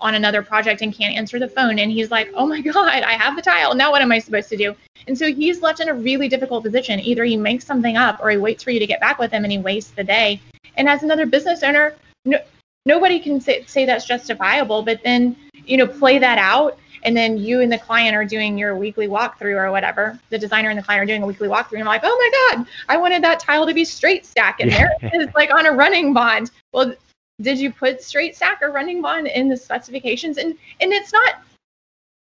[0.00, 1.78] on another project and can't answer the phone.
[1.78, 3.74] And he's like, oh my God, I have the tile.
[3.74, 4.74] Now what am I supposed to do?
[5.06, 7.00] And so he's left in a really difficult position.
[7.00, 9.44] Either he makes something up or he waits for you to get back with him
[9.44, 10.40] and he wastes the day.
[10.76, 12.38] And as another business owner, no,
[12.84, 17.38] nobody can say, say that's justifiable, but then, you know, play that out and then
[17.38, 20.18] you and the client are doing your weekly walkthrough or whatever.
[20.30, 22.56] The designer and the client are doing a weekly walkthrough, and I'm like, oh my
[22.56, 25.66] god, I wanted that tile to be straight stack, and there it is, like on
[25.66, 26.50] a running bond.
[26.72, 26.94] Well,
[27.40, 30.38] did you put straight stack or running bond in the specifications?
[30.38, 31.34] And and it's not.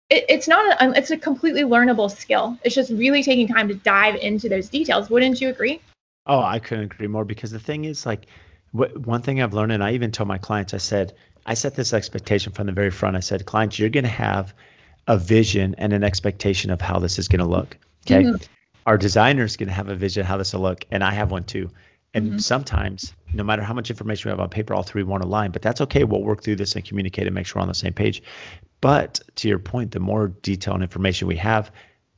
[0.09, 2.57] It, it's not a, um, it's a completely learnable skill.
[2.63, 5.11] It's just really taking time to dive into those details.
[5.11, 5.81] Wouldn't you agree?
[6.27, 8.27] Oh, I couldn't agree more because the thing is like
[8.73, 11.15] one thing I've learned, and I even told my clients, I said,
[11.47, 13.17] I set this expectation from the very front.
[13.17, 14.53] I said, clients, you're going to have
[15.07, 17.79] a vision and an expectation of how this is going to look.
[18.05, 18.25] Okay.
[18.25, 18.43] Mm-hmm.
[18.85, 21.31] Our designer is going to have a vision how this will look, and I have
[21.31, 21.71] one too.
[22.15, 22.39] And mm-hmm.
[22.39, 25.51] sometimes, no matter how much information we have on paper, all three won't align.
[25.51, 26.05] But that's okay.
[26.05, 28.23] We'll work through this and communicate and make sure we're on the same page.
[28.81, 31.71] But to your point, the more detail and information we have,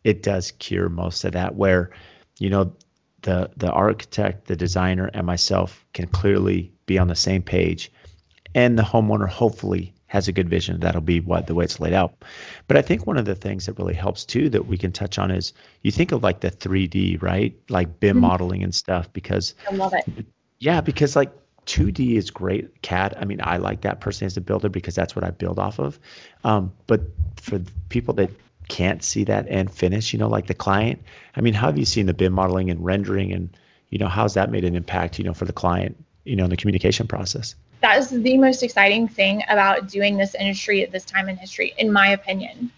[0.05, 1.55] it does cure most of that.
[1.55, 1.91] Where,
[2.39, 2.73] you know,
[3.23, 7.91] the the architect, the designer, and myself can clearly be on the same page
[8.59, 11.93] and the homeowner hopefully has a good vision, that'll be what the way it's laid
[11.93, 12.25] out.
[12.67, 15.17] But I think one of the things that really helps too that we can touch
[15.17, 17.55] on is you think of like the 3D, right?
[17.69, 18.23] Like BIM mm-hmm.
[18.23, 20.27] modeling and stuff because I love it.
[20.59, 21.31] Yeah, because like
[21.67, 22.83] 2D is great.
[22.83, 25.61] CAD, I mean, I like that personally as a builder because that's what I build
[25.61, 26.01] off of.
[26.43, 27.03] Um, but
[27.37, 28.31] for people that
[28.67, 31.01] can't see that and finish, you know, like the client,
[31.37, 33.57] I mean, how have you seen the BIM modeling and rendering and,
[33.91, 36.51] you know, how's that made an impact, you know, for the client, you know, in
[36.51, 37.55] the communication process?
[37.81, 41.75] That is the most exciting thing about doing this industry at this time in history,
[41.79, 42.73] in my opinion.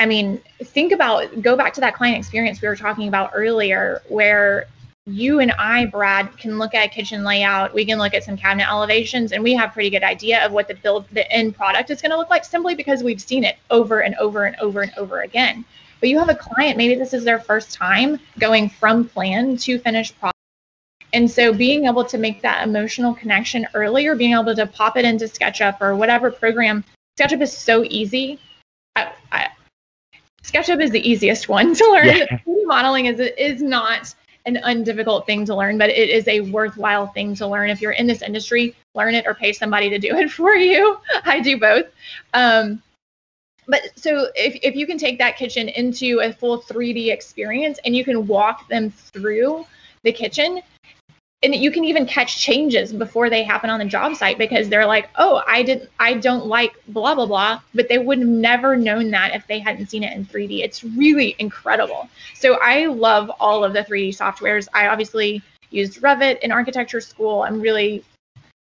[0.00, 4.02] I mean, think about, go back to that client experience we were talking about earlier,
[4.08, 4.66] where
[5.06, 7.72] you and I, Brad, can look at kitchen layout.
[7.74, 10.66] We can look at some cabinet elevations, and we have pretty good idea of what
[10.66, 13.56] the build, the end product is going to look like, simply because we've seen it
[13.70, 15.64] over and over and over and over again.
[16.00, 19.78] But you have a client, maybe this is their first time going from plan to
[19.78, 20.33] finished product.
[21.14, 25.04] And so being able to make that emotional connection earlier, being able to pop it
[25.04, 26.84] into SketchUp or whatever program,
[27.18, 28.40] SketchUp is so easy.
[28.96, 29.48] I, I,
[30.42, 32.08] SketchUp is the easiest one to learn.
[32.08, 32.38] Yeah.
[32.64, 34.12] Modeling is is not
[34.46, 37.70] an undifficult thing to learn, but it is a worthwhile thing to learn.
[37.70, 40.98] If you're in this industry, learn it or pay somebody to do it for you.
[41.24, 41.86] I do both.
[42.34, 42.82] Um,
[43.66, 47.96] but so if, if you can take that kitchen into a full 3D experience and
[47.96, 49.64] you can walk them through
[50.02, 50.60] the kitchen,
[51.44, 54.86] and you can even catch changes before they happen on the job site because they're
[54.86, 58.76] like, oh, I didn't, I don't like blah blah blah, but they would have never
[58.76, 60.64] known that if they hadn't seen it in 3D.
[60.64, 62.08] It's really incredible.
[62.34, 64.66] So I love all of the 3D softwares.
[64.72, 67.42] I obviously used Revit in architecture school.
[67.42, 68.02] I'm really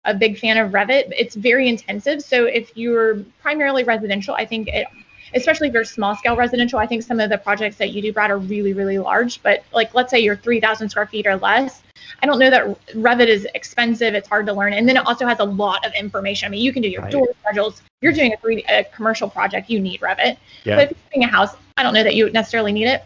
[0.05, 1.11] a big fan of Revit.
[1.17, 2.21] It's very intensive.
[2.21, 4.87] So if you're primarily residential, I think it
[5.33, 8.13] especially if you're small scale residential, I think some of the projects that you do,
[8.13, 9.41] Brad, are really, really large.
[9.43, 11.81] But like, let's say you're 3,000 square feet or less,
[12.21, 14.13] I don't know that Revit is expensive.
[14.13, 16.47] It's hard to learn, and then it also has a lot of information.
[16.47, 17.11] I mean, you can do your right.
[17.11, 17.81] door schedules.
[18.01, 20.37] You're doing a three a commercial project, you need Revit.
[20.63, 20.75] Yeah.
[20.75, 23.03] But if you're doing a house, I don't know that you necessarily need it.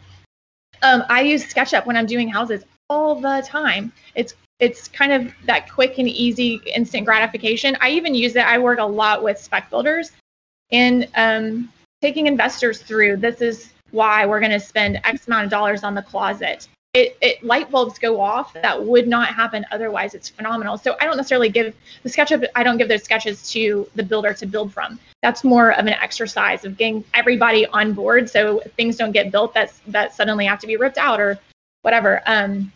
[0.83, 3.91] Um, I use SketchUp when I'm doing houses all the time.
[4.15, 7.75] It's it's kind of that quick and easy instant gratification.
[7.81, 8.45] I even use it.
[8.45, 10.11] I work a lot with spec builders
[10.71, 13.17] and um, taking investors through.
[13.17, 16.67] This is why we're going to spend X amount of dollars on the closet.
[16.93, 20.13] It, it, light bulbs go off that would not happen otherwise.
[20.13, 20.77] It's phenomenal.
[20.77, 24.33] So i don't necessarily give the sketchup i don't give those sketches to the builder
[24.33, 24.99] to build from.
[25.21, 28.29] That's more of an exercise of getting everybody on board.
[28.29, 31.39] So things don't get built that's that suddenly have to be ripped out or
[31.83, 32.21] whatever.
[32.25, 32.73] Um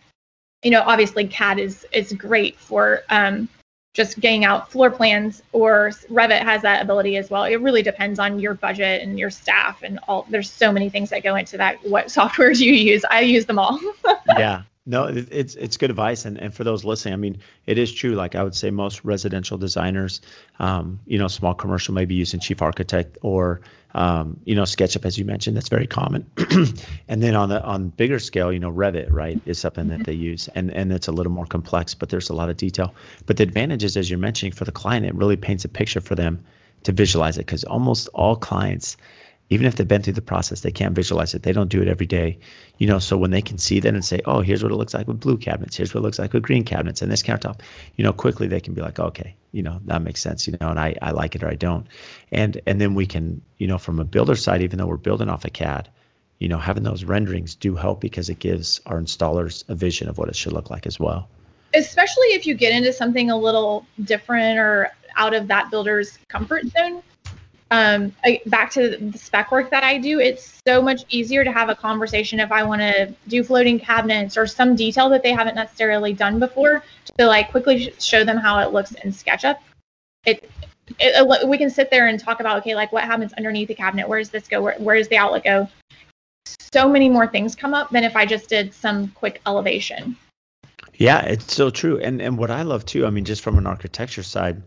[0.63, 3.49] you know obviously cad is is great for um
[3.95, 7.45] just getting out floor plans or Revit has that ability as well.
[7.45, 10.27] It really depends on your budget and your staff and all.
[10.29, 11.77] There's so many things that go into that.
[11.87, 13.05] What softwares you use?
[13.09, 13.79] I use them all.
[14.37, 17.91] yeah, no, it's it's good advice, and and for those listening, I mean, it is
[17.91, 18.13] true.
[18.13, 20.21] Like I would say, most residential designers,
[20.59, 23.61] um, you know, small commercial may be using Chief Architect or
[23.95, 26.29] um, you know, SketchUp, as you mentioned, that's very common.
[27.07, 30.13] and then on the on bigger scale, you know, Revit, right, is something that they
[30.13, 32.93] use, and and it's a little more complex, but there's a lot of detail.
[33.25, 36.13] But the advantages, as you're mentioning, for the client, it really paints a picture for
[36.13, 36.43] them
[36.83, 38.97] to visualize it, because almost all clients
[39.49, 41.43] even if they've been through the process, they can't visualize it.
[41.43, 42.39] They don't do it every day,
[42.77, 42.99] you know.
[42.99, 45.19] So when they can see that and say, "Oh, here's what it looks like with
[45.19, 45.77] blue cabinets.
[45.77, 47.59] Here's what it looks like with green cabinets, and this countertop,"
[47.95, 50.69] you know, quickly they can be like, "Okay, you know, that makes sense," you know,
[50.69, 51.85] and I, I like it or I don't,
[52.31, 55.29] and and then we can, you know, from a builder side, even though we're building
[55.29, 55.89] off a CAD,
[56.39, 60.17] you know, having those renderings do help because it gives our installers a vision of
[60.17, 61.29] what it should look like as well.
[61.75, 66.65] Especially if you get into something a little different or out of that builder's comfort
[66.67, 67.03] zone
[67.71, 71.51] um, I, back to the spec work that I do, it's so much easier to
[71.51, 75.31] have a conversation if I want to do floating cabinets or some detail that they
[75.31, 76.83] haven't necessarily done before
[77.17, 79.57] to like quickly show them how it looks in SketchUp.
[80.25, 80.49] It,
[80.99, 84.07] it, we can sit there and talk about okay, like what happens underneath the cabinet?
[84.07, 84.61] Where does this go?
[84.61, 85.67] Where, where does the outlet go?
[86.71, 90.15] So many more things come up than if I just did some quick elevation.
[90.93, 91.99] Yeah, it's so true.
[91.99, 94.61] And and what I love too, I mean, just from an architecture side,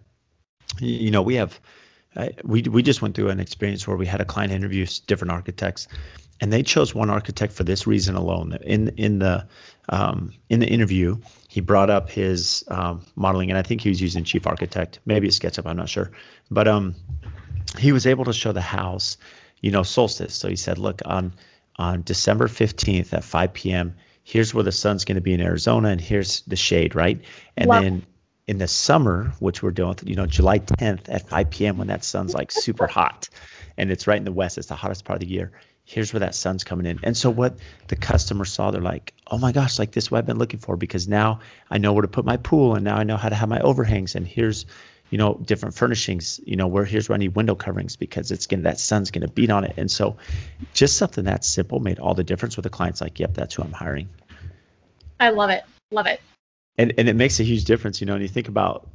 [0.80, 1.60] you know, we have
[2.44, 5.88] we we just went through an experience where we had a client interview different architects,
[6.40, 8.58] and they chose one architect for this reason alone.
[8.62, 9.46] In in the
[9.88, 11.16] um, in the interview,
[11.48, 15.28] he brought up his um, modeling, and I think he was using Chief Architect, maybe
[15.28, 16.10] a SketchUp, I'm not sure,
[16.50, 16.94] but um,
[17.78, 19.16] he was able to show the house,
[19.60, 20.34] you know, solstice.
[20.34, 21.32] So he said, look on
[21.76, 23.94] on December 15th at 5 p.m.
[24.24, 27.20] Here's where the sun's going to be in Arizona, and here's the shade, right?
[27.56, 28.06] And then
[28.48, 31.76] in the summer, which we're doing, you know, July 10th at 5 p.m.
[31.76, 33.28] when that sun's like super hot
[33.76, 35.52] and it's right in the west, it's the hottest part of the year.
[35.84, 36.98] Here's where that sun's coming in.
[37.02, 40.18] And so what the customer saw, they're like, oh my gosh, like this is what
[40.18, 41.40] I've been looking for because now
[41.70, 43.60] I know where to put my pool and now I know how to have my
[43.60, 44.66] overhangs and here's
[45.10, 48.46] you know, different furnishings, you know, where here's where I need window coverings because it's
[48.46, 49.74] gonna that sun's gonna beat on it.
[49.78, 50.18] And so
[50.74, 53.62] just something that simple made all the difference with the clients like, yep, that's who
[53.62, 54.08] I'm hiring.
[55.18, 55.64] I love it.
[55.90, 56.20] Love it.
[56.78, 58.88] And and it makes a huge difference, you know, and you think about,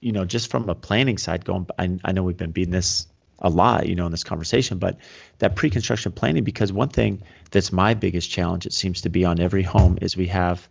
[0.00, 3.06] you know, just from a planning side going I, I know we've been beating this
[3.40, 4.96] a lot, you know, in this conversation, but
[5.38, 9.40] that pre-construction planning, because one thing that's my biggest challenge, it seems to be on
[9.40, 10.66] every home, is we have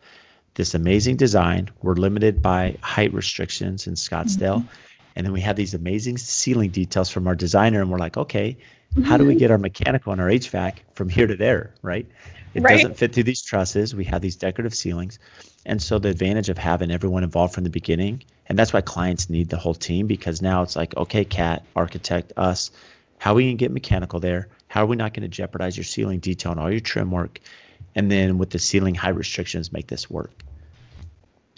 [0.56, 1.70] this amazing design.
[1.84, 4.62] We're limited by height restrictions in Scottsdale.
[4.62, 4.76] Mm-hmm.
[5.16, 8.58] And then we have these amazing ceiling details from our designer, and we're like, okay,
[9.04, 9.40] how do we mm-hmm.
[9.40, 12.08] get our mechanical and our HVAC from here to there, right?
[12.56, 12.78] It right.
[12.78, 13.94] doesn't fit through these trusses.
[13.94, 15.20] We have these decorative ceilings.
[15.66, 19.30] And so the advantage of having everyone involved from the beginning, and that's why clients
[19.30, 22.72] need the whole team because now it's like, okay, Kat, architect, us,
[23.18, 24.48] how are we going to get mechanical there?
[24.70, 27.42] How are we not going to jeopardize your ceiling detail and all your trim work?
[27.94, 30.32] And then with the ceiling height restrictions, make this work.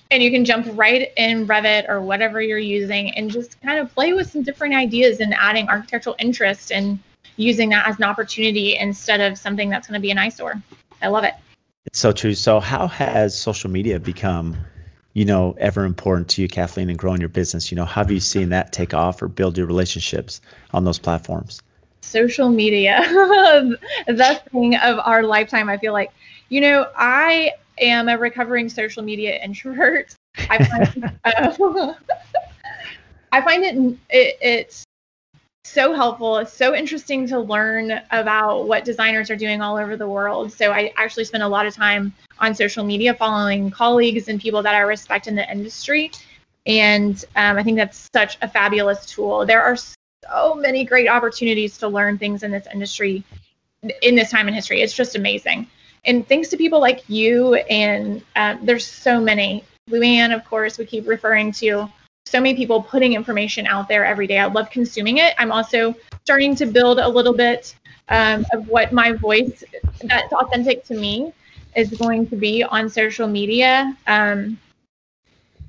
[0.10, 3.94] And you can jump right in Revit or whatever you're using and just kind of
[3.94, 6.98] play with some different ideas and adding architectural interest and
[7.36, 10.60] using that as an opportunity instead of something that's going to be an eyesore.
[11.02, 11.34] I love it.
[11.86, 12.34] It's so true.
[12.34, 14.58] So, how has social media become,
[15.14, 17.72] you know, ever important to you, Kathleen, and growing your business?
[17.72, 20.42] You know, how have you seen that take off or build your relationships
[20.72, 21.62] on those platforms?
[22.02, 23.00] Social media,
[24.08, 25.70] the thing of our lifetime.
[25.70, 26.12] I feel like,
[26.50, 30.14] you know, I am a recovering social media introvert.
[30.50, 31.94] I find, uh,
[33.32, 34.87] I find it, it it's
[35.68, 36.38] so helpful.
[36.38, 40.52] It's so interesting to learn about what designers are doing all over the world.
[40.52, 44.62] So I actually spend a lot of time on social media following colleagues and people
[44.64, 46.12] that I respect in the industry.
[46.66, 49.46] And um, I think that's such a fabulous tool.
[49.46, 53.24] There are so many great opportunities to learn things in this industry
[54.02, 54.82] in this time in history.
[54.82, 55.68] It's just amazing.
[56.06, 59.64] And thanks to people like you, and uh, there's so many.
[59.90, 61.90] Luann, of course, we keep referring to
[62.28, 64.40] so many people putting information out there every day.
[64.40, 65.34] I love consuming it.
[65.38, 67.76] I'm also starting to build a little bit
[68.10, 69.64] um, of what my voice
[70.04, 71.34] that's authentic to me
[71.76, 73.96] is going to be on social media.
[74.08, 74.58] Um,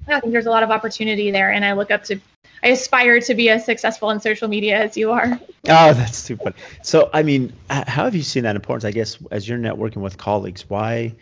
[0.09, 2.19] I think there's a lot of opportunity there, and I look up to,
[2.63, 5.39] I aspire to be as successful in social media as you are.
[5.69, 6.57] Oh, that's too funny.
[6.83, 8.85] So, I mean, how have you seen that importance?
[8.85, 11.15] I guess as you're networking with colleagues, why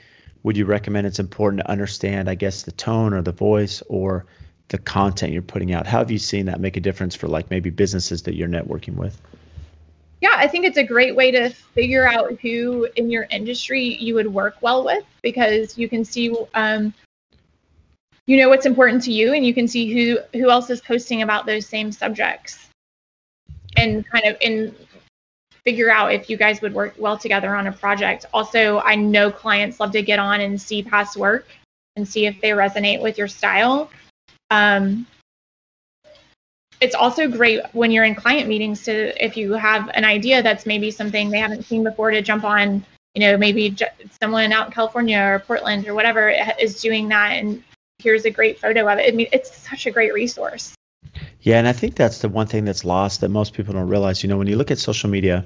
[0.45, 4.27] would you recommend it's important to understand, I guess, the tone or the voice or
[4.69, 5.87] the content you're putting out.
[5.87, 8.95] How have you seen that make a difference for like maybe businesses that you're networking
[8.95, 9.21] with?
[10.21, 14.15] Yeah, I think it's a great way to figure out who in your industry you
[14.15, 16.95] would work well with because you can see um,
[18.27, 21.23] you know what's important to you and you can see who who else is posting
[21.23, 22.69] about those same subjects
[23.77, 24.75] and kind of in
[25.65, 28.25] figure out if you guys would work well together on a project.
[28.33, 31.47] Also, I know clients love to get on and see past work
[31.97, 33.91] and see if they resonate with your style.
[34.51, 35.07] Um,
[36.81, 40.67] it's also great when you're in client meetings to if you have an idea that's
[40.67, 42.85] maybe something they haven't seen before to jump on
[43.15, 43.75] you know maybe
[44.21, 46.29] someone out in california or portland or whatever
[46.61, 47.63] is doing that and
[47.99, 49.13] here's a great photo of it.
[49.13, 50.75] I mean it's such a great resource.
[51.41, 54.23] Yeah and i think that's the one thing that's lost that most people don't realize.
[54.23, 55.45] You know when you look at social media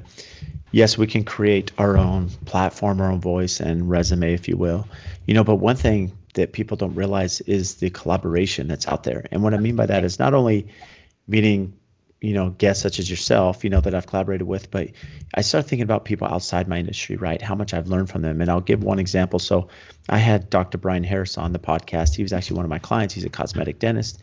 [0.72, 4.88] yes we can create our own platform our own voice and resume if you will.
[5.26, 9.26] You know but one thing that people don't realize is the collaboration that's out there.
[9.30, 10.68] And what I mean by that is not only
[11.26, 11.74] meeting,
[12.20, 14.90] you know, guests such as yourself, you know, that I've collaborated with, but
[15.34, 17.40] I start thinking about people outside my industry, right?
[17.40, 18.40] How much I've learned from them.
[18.40, 19.38] And I'll give one example.
[19.38, 19.68] So
[20.08, 20.78] I had Dr.
[20.78, 22.14] Brian Harris on the podcast.
[22.14, 23.14] He was actually one of my clients.
[23.14, 24.20] He's a cosmetic dentist.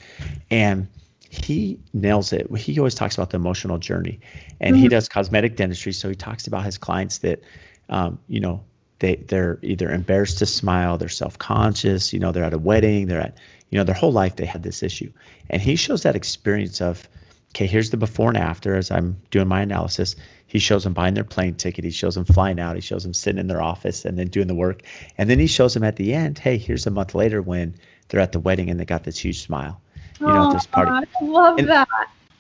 [0.52, 0.88] And
[1.30, 2.56] he nails it.
[2.58, 4.20] He always talks about the emotional journey,
[4.60, 4.84] and mm-hmm.
[4.84, 5.94] he does cosmetic dentistry.
[5.94, 7.42] So he talks about his clients that,
[7.90, 8.64] um, you know,
[9.00, 13.22] they they're either embarrassed to smile, they're self-conscious, you know, they're at a wedding, they're
[13.22, 13.38] at
[13.70, 15.12] you know, their whole life they had this issue.
[15.50, 17.08] And he shows that experience of
[17.52, 20.16] okay, here's the before and after as I'm doing my analysis.
[20.46, 23.14] He shows them buying their plane ticket, he shows them flying out, he shows them
[23.14, 24.82] sitting in their office and then doing the work.
[25.18, 27.76] And then he shows them at the end, hey, here's a month later when
[28.08, 29.82] they're at the wedding and they got this huge smile.
[30.20, 30.92] You know, at this party.
[30.92, 31.88] I love and, that.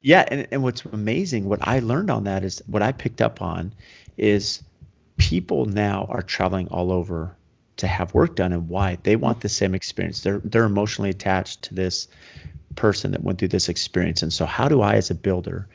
[0.01, 3.41] Yeah, and, and what's amazing, what I learned on that is what I picked up
[3.41, 3.73] on
[4.17, 4.63] is
[5.17, 7.35] people now are traveling all over
[7.77, 8.97] to have work done and why.
[9.03, 10.21] They want the same experience.
[10.21, 12.07] They're they're emotionally attached to this
[12.75, 14.21] person that went through this experience.
[14.23, 15.67] And so how do i as a builder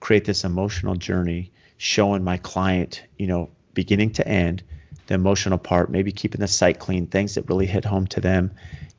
[0.00, 4.62] create this emotional journey showing my client you know beginning to end
[5.06, 8.50] the emotional part maybe keeping the site clean things that really hit home to them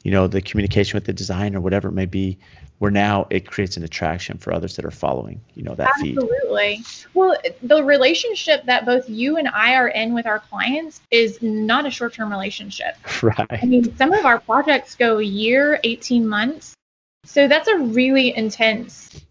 [0.04, 2.38] you know the communication with the designer whatever it may be
[2.80, 6.18] where now it creates an attraction for others that are following you know that feed.
[6.18, 7.06] absolutely feed.
[7.14, 11.86] well the relationship that both you and i are in with our clients is not
[11.86, 16.76] a short-term relationship right i mean some of our projects go a year 18 months
[17.24, 19.22] So that's a really intense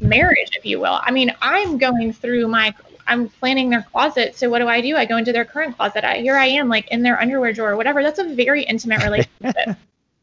[0.00, 0.98] marriage, if you will.
[1.00, 2.74] I mean, I'm going through my
[3.06, 4.36] I'm planning their closet.
[4.36, 4.96] So what do I do?
[4.96, 6.04] I go into their current closet.
[6.04, 8.02] I, here I am, like in their underwear drawer or whatever.
[8.02, 9.76] That's a very intimate relationship.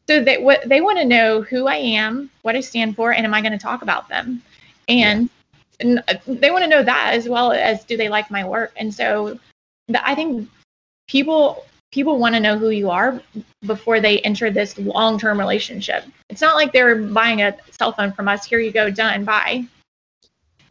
[0.08, 3.24] so they what they want to know who I am, what I stand for, and
[3.24, 4.42] am I going to talk about them?
[4.88, 5.30] And,
[5.80, 6.00] yeah.
[6.26, 8.72] and they want to know that as well as do they like my work.
[8.76, 9.38] And so
[9.88, 10.48] the, I think
[11.08, 13.20] people people want to know who you are
[13.66, 16.04] before they enter this long-term relationship.
[16.28, 18.44] It's not like they're buying a cell phone from us.
[18.44, 19.66] Here you go, done, bye.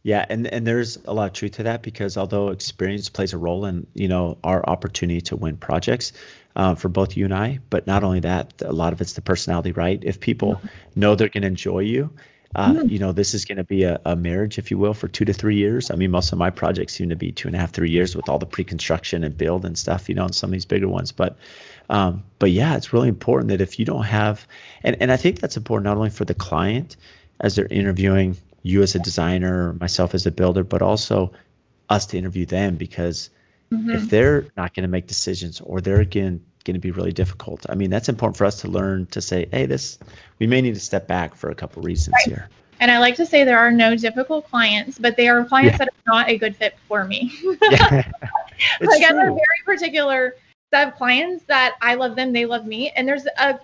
[0.04, 3.38] Yeah, and and there's a lot of truth to that because although experience plays a
[3.38, 6.14] role in you know our opportunity to win projects
[6.56, 9.22] uh, for both you and I, but not only that, a lot of it's the
[9.22, 10.02] personality, right?
[10.02, 10.68] If people mm-hmm.
[11.00, 12.12] know they're going to enjoy you,
[12.56, 12.90] uh, mm-hmm.
[12.90, 15.26] you know, this is going to be a, a, marriage, if you will, for two
[15.26, 15.92] to three years.
[15.92, 18.16] I mean, most of my projects seem to be two and a half, three years
[18.16, 20.88] with all the pre-construction and build and stuff, you know, and some of these bigger
[20.88, 21.12] ones.
[21.12, 21.38] But,
[21.90, 24.48] um, but yeah, it's really important that if you don't have,
[24.84, 26.96] and and I think that's important not only for the client
[27.40, 31.32] as they're interviewing you as a designer, myself as a builder, but also
[31.90, 33.30] us to interview them because
[33.72, 33.92] mm-hmm.
[33.92, 37.66] if they're not going to make decisions or they're going going to be really difficult.
[37.70, 39.98] I mean, that's important for us to learn to say, hey, this
[40.40, 42.28] we may need to step back for a couple reasons right.
[42.28, 42.50] here.
[42.80, 45.78] And I like to say there are no difficult clients, but they are clients yeah.
[45.80, 47.32] that are not a good fit for me.
[47.62, 48.10] yeah.
[48.82, 50.36] like I have a very particular
[50.72, 53.60] set of clients that I love them, they love me, and there's a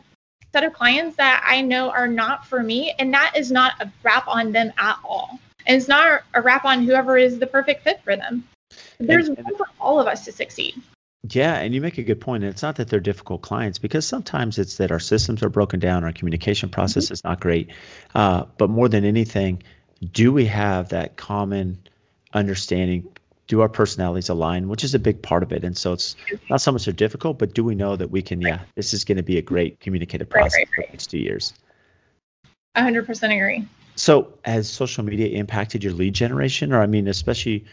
[0.55, 3.91] set of clients that I know are not for me, and that is not a
[4.03, 5.37] wrap on them at all.
[5.67, 8.47] And it's not a wrap on whoever is the perfect fit for them.
[8.97, 10.81] There's and, room for all of us to succeed.
[11.29, 12.45] Yeah, and you make a good point.
[12.45, 16.05] It's not that they're difficult clients because sometimes it's that our systems are broken down,
[16.05, 17.13] our communication process mm-hmm.
[17.15, 17.71] is not great.
[18.13, 19.61] Uh, but more than anything,
[20.09, 21.79] do we have that common
[22.33, 23.09] understanding
[23.47, 25.63] do our personalities align, which is a big part of it.
[25.63, 26.15] And so it's
[26.49, 29.03] not so much they're difficult, but do we know that we can, yeah, this is
[29.03, 30.85] going to be a great communicative process right, right, right.
[30.85, 31.53] for the next two years.
[32.75, 33.67] 100% agree.
[33.95, 36.73] So has social media impacted your lead generation?
[36.73, 37.65] Or I mean, especially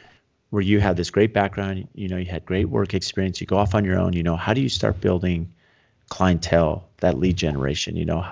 [0.51, 3.57] where you have this great background, you know, you had great work experience, you go
[3.57, 5.51] off on your own, you know, how do you start building
[6.11, 8.25] clientele, that lead generation, you know,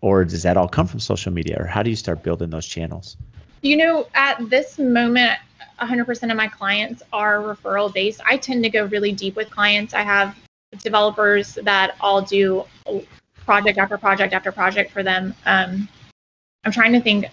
[0.00, 2.66] or does that all come from social media or how do you start building those
[2.66, 3.16] channels?
[3.62, 5.36] You know, at this moment,
[5.80, 8.20] 100% of my clients are referral based.
[8.26, 9.94] I tend to go really deep with clients.
[9.94, 10.36] I have
[10.82, 12.64] developers that I'll do
[13.36, 15.34] project after project after project for them.
[15.46, 15.88] Um,
[16.64, 17.26] I'm trying to think.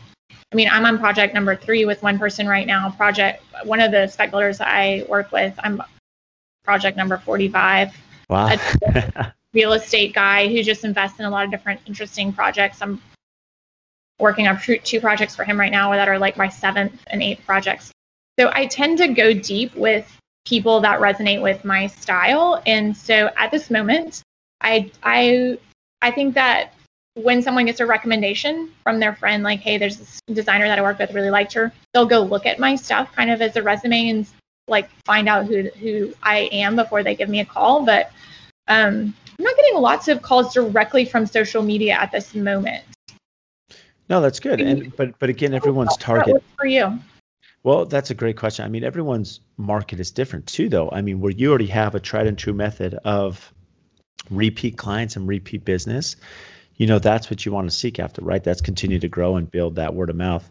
[0.52, 2.89] I mean, I'm on project number three with one person right now.
[2.91, 5.54] Project one of the spec builders I work with.
[5.60, 5.82] I'm
[6.64, 7.96] project number 45.
[8.30, 8.56] Wow.
[9.54, 12.82] real estate guy who just invests in a lot of different interesting projects.
[12.82, 13.02] I'm
[14.20, 17.46] working on two projects for him right now that are like my seventh and eighth
[17.46, 17.91] projects.
[18.40, 20.12] So I tend to go deep with
[20.46, 22.62] people that resonate with my style.
[22.66, 24.22] And so at this moment,
[24.62, 25.58] I I
[26.02, 26.74] I think that
[27.16, 30.82] when someone gets a recommendation from their friend, like, hey, there's this designer that I
[30.82, 33.64] work with, really liked her, they'll go look at my stuff kind of as a
[33.64, 34.28] resume and
[34.68, 37.86] like find out who who I am before they give me a call.
[37.86, 38.12] But
[38.68, 42.84] um, I'm not getting lots of calls directly from social media at this moment.
[44.10, 44.62] No, that's good.
[44.62, 47.00] And but but again, everyone's target for you.
[47.66, 48.63] Well, that's a great question.
[48.63, 50.88] I mean, everyone's market is different too, though.
[50.91, 53.51] I mean, where you already have a tried and true method of
[54.30, 56.16] repeat clients and repeat business,
[56.76, 58.43] you know, that's what you want to seek after, right?
[58.43, 60.47] That's continue to grow and build that word of mouth.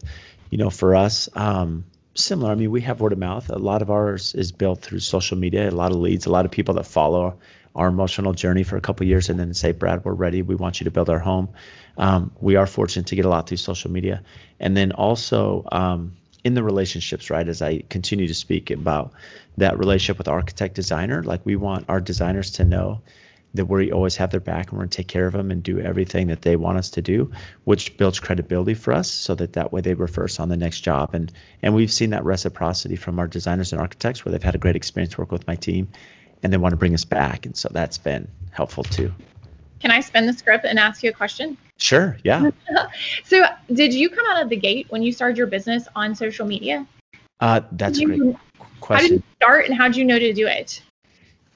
[0.49, 1.85] You know, for us, um,
[2.15, 2.51] similar.
[2.51, 3.49] I mean, we have word of mouth.
[3.49, 5.69] A lot of ours is built through social media.
[5.69, 7.39] A lot of leads, a lot of people that follow
[7.75, 10.41] our emotional journey for a couple years and then say, Brad, we're ready.
[10.41, 11.47] We want you to build our home.
[11.97, 14.21] Um, we are fortunate to get a lot through social media,
[14.59, 15.65] and then also.
[15.71, 17.49] Um, in the relationships, right?
[17.49, 19.11] As I continue to speak about
[19.57, 23.01] that relationship with architect designer, like we want our designers to know
[23.55, 25.63] that we always have their back and we're going to take care of them and
[25.63, 27.31] do everything that they want us to do,
[27.63, 30.81] which builds credibility for us so that that way they refer us on the next
[30.81, 31.15] job.
[31.15, 31.31] And
[31.63, 34.75] and we've seen that reciprocity from our designers and architects where they've had a great
[34.75, 35.87] experience working with my team
[36.43, 37.47] and they want to bring us back.
[37.47, 39.11] And so that's been helpful too.
[39.85, 41.55] Can I spin the script and ask you a question?
[41.77, 42.17] Sure.
[42.23, 42.49] Yeah.
[43.23, 46.47] so, did you come out of the gate when you started your business on social
[46.47, 46.87] media?
[47.39, 48.35] Uh, that's a great
[48.79, 48.95] question.
[48.95, 50.81] How did you start, and how did you know to do it?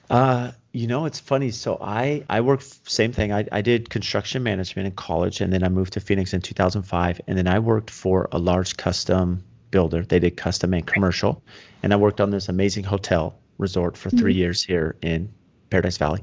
[0.08, 1.50] Uh, you know, it's funny.
[1.50, 3.32] So I I work same thing.
[3.32, 7.20] I I did construction management in college, and then I moved to Phoenix in 2005,
[7.26, 10.04] and then I worked for a large custom builder.
[10.04, 11.42] They did custom and commercial,
[11.82, 14.38] and I worked on this amazing hotel resort for 3 mm-hmm.
[14.38, 15.32] years here in
[15.68, 16.22] Paradise Valley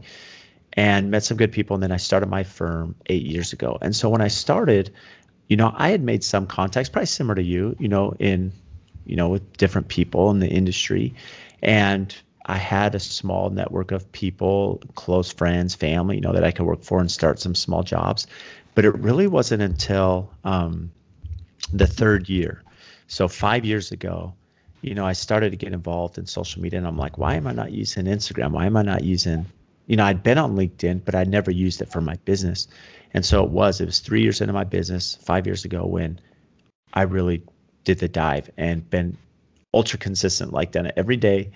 [0.77, 1.73] and met some good people.
[1.73, 3.77] And then I started my firm eight years ago.
[3.81, 4.93] And so when I started,
[5.49, 8.53] you know, I had made some contacts, probably similar to you, you know, in,
[9.05, 11.13] you know, with different people in the industry.
[11.61, 12.15] And
[12.45, 16.65] I had a small network of people, close friends, family, you know, that I could
[16.65, 18.27] work for and start some small jobs.
[18.75, 20.91] But it really wasn't until um,
[21.73, 22.61] the third year.
[23.07, 24.33] So five years ago,
[24.81, 27.47] you know, I started to get involved in social media, and I'm like, why am
[27.47, 28.51] I not using Instagram?
[28.51, 29.47] Why am I not using,
[29.87, 32.67] you know, I'd been on LinkedIn, but I'd never used it for my business.
[33.13, 36.19] And so it was, it was three years into my business, five years ago, when
[36.93, 37.41] I really
[37.83, 39.17] did the dive and been
[39.73, 41.51] ultra consistent, like done it every day,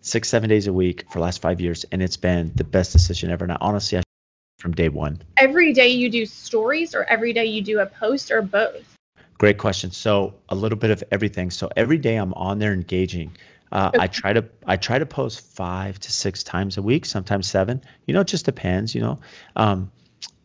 [0.00, 1.84] six, seven days a week for the last five years.
[1.90, 3.44] And it's been the best decision ever.
[3.44, 4.02] And I, honestly, I
[4.62, 5.20] from day one.
[5.38, 8.96] Every day you do stories or every day you do a post or both?
[9.38, 9.90] Great question.
[9.90, 11.50] So a little bit of everything.
[11.50, 13.36] So every day I'm on there engaging.
[13.72, 13.90] Uh.
[13.98, 17.82] I try to I try to post five to six times a week, sometimes seven.
[18.06, 18.94] You know, it just depends.
[18.94, 19.20] You know,
[19.56, 19.90] um,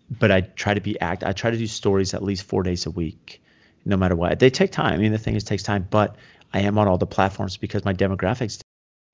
[0.09, 1.23] but I try to be act.
[1.23, 3.41] I try to do stories at least four days a week,
[3.85, 4.39] no matter what.
[4.39, 4.93] They take time.
[4.93, 5.87] I mean, the thing is, takes time.
[5.89, 6.15] But
[6.53, 8.61] I am on all the platforms because my demographics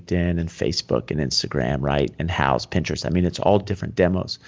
[0.04, 2.12] LinkedIn and Facebook and Instagram, right?
[2.20, 3.06] And Houzz Pinterest.
[3.06, 4.40] I mean, it's all different demos.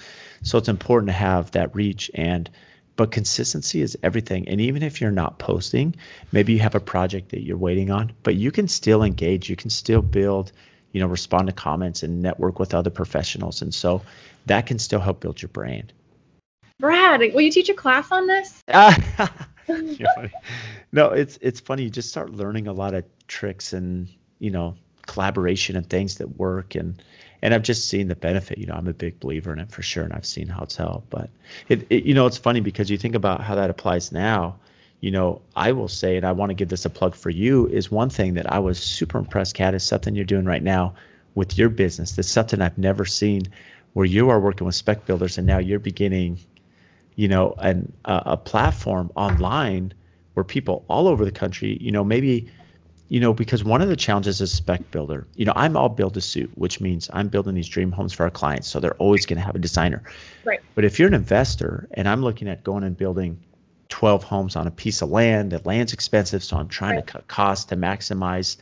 [0.42, 2.50] So it's important to have that reach and
[2.96, 4.48] but consistency is everything.
[4.48, 5.94] And even if you're not posting,
[6.32, 9.56] maybe you have a project that you're waiting on, but you can still engage, you
[9.56, 10.52] can still build,
[10.92, 13.62] you know, respond to comments and network with other professionals.
[13.62, 14.02] And so
[14.46, 15.92] that can still help build your brand.
[16.78, 18.62] Brad, will you teach a class on this?
[20.92, 21.84] no, it's it's funny.
[21.84, 24.76] You just start learning a lot of tricks and you know
[25.06, 27.02] collaboration and things that work and
[27.46, 28.58] and I've just seen the benefit.
[28.58, 30.74] You know, I'm a big believer in it for sure, and I've seen how it's
[30.74, 31.10] helped.
[31.10, 31.30] But
[31.68, 34.56] it, it you know, it's funny because you think about how that applies now.
[34.98, 37.68] You know, I will say, and I want to give this a plug for you,
[37.68, 40.94] is one thing that I was super impressed, Kat, is something you're doing right now
[41.36, 42.16] with your business.
[42.16, 43.42] That's something I've never seen
[43.92, 46.40] where you are working with spec builders and now you're beginning,
[47.14, 49.94] you know, an, a, a platform online
[50.34, 52.50] where people all over the country, you know, maybe
[53.08, 55.88] you know, because one of the challenges as a spec builder, you know, I'm all
[55.88, 58.68] build to suit, which means I'm building these dream homes for our clients.
[58.68, 60.02] So they're always going to have a designer.
[60.44, 60.60] Right.
[60.74, 63.40] But if you're an investor and I'm looking at going and building
[63.90, 66.42] 12 homes on a piece of land, the land's expensive.
[66.42, 67.06] So I'm trying right.
[67.06, 68.56] to cut costs to maximize,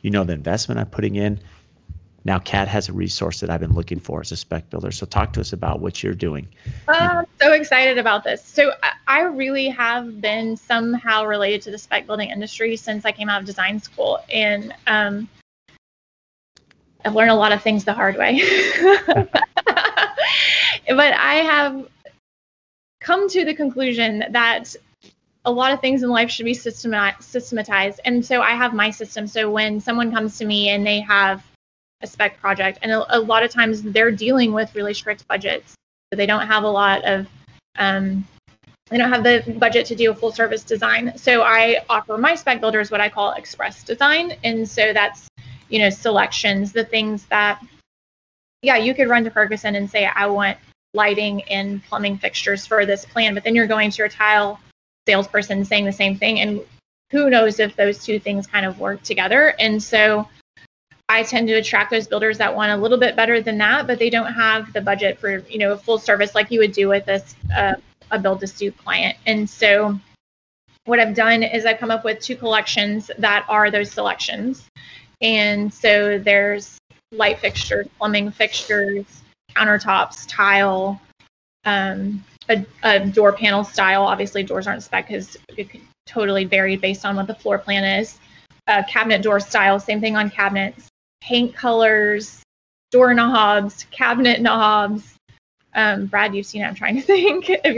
[0.00, 1.40] you know, the investment I'm putting in.
[2.28, 4.90] Now, Kat has a resource that I've been looking for as a spec builder.
[4.90, 6.46] So, talk to us about what you're doing.
[6.86, 8.44] I'm so excited about this.
[8.44, 8.70] So,
[9.06, 13.40] I really have been somehow related to the spec building industry since I came out
[13.40, 15.26] of design school, and um,
[17.02, 18.42] I've learned a lot of things the hard way.
[19.06, 19.40] but
[20.86, 21.88] I have
[23.00, 24.76] come to the conclusion that
[25.46, 28.00] a lot of things in life should be systematized.
[28.04, 29.26] And so I have my system.
[29.26, 31.42] So when someone comes to me and they have
[32.00, 32.78] a spec project.
[32.82, 35.74] And a, a, lot of times they're dealing with really strict budgets.
[36.12, 37.26] So they don't have a lot of,
[37.78, 38.26] um,
[38.88, 41.16] they don't have the budget to do a full service design.
[41.16, 44.34] So I offer my spec builders what I call express design.
[44.44, 45.28] And so that's,
[45.68, 47.62] you know, selections, the things that,
[48.62, 50.56] yeah, you could run to Ferguson and say, I want
[50.94, 53.34] lighting and plumbing fixtures for this plan.
[53.34, 54.58] But then you're going to your tile
[55.06, 56.40] salesperson saying the same thing.
[56.40, 56.60] And
[57.10, 59.54] who knows if those two things kind of work together.
[59.58, 60.28] And so
[61.10, 63.98] I tend to attract those builders that want a little bit better than that, but
[63.98, 66.88] they don't have the budget for you know a full service like you would do
[66.88, 67.74] with this uh,
[68.10, 69.16] a build to suit client.
[69.26, 69.98] And so,
[70.84, 74.66] what I've done is I've come up with two collections that are those selections.
[75.20, 76.78] And so there's
[77.10, 79.04] light fixtures, plumbing fixtures,
[79.56, 81.00] countertops, tile,
[81.64, 84.02] um, a, a, door panel style.
[84.02, 87.84] Obviously, doors aren't spec because it could totally vary based on what the floor plan
[88.00, 88.18] is.
[88.66, 90.88] A cabinet door style, same thing on cabinets
[91.20, 92.42] paint colors,
[92.90, 95.14] door knobs, cabinet knobs.
[95.74, 96.66] Um, Brad, you've seen it.
[96.66, 97.50] I'm trying to think.
[97.50, 97.76] if you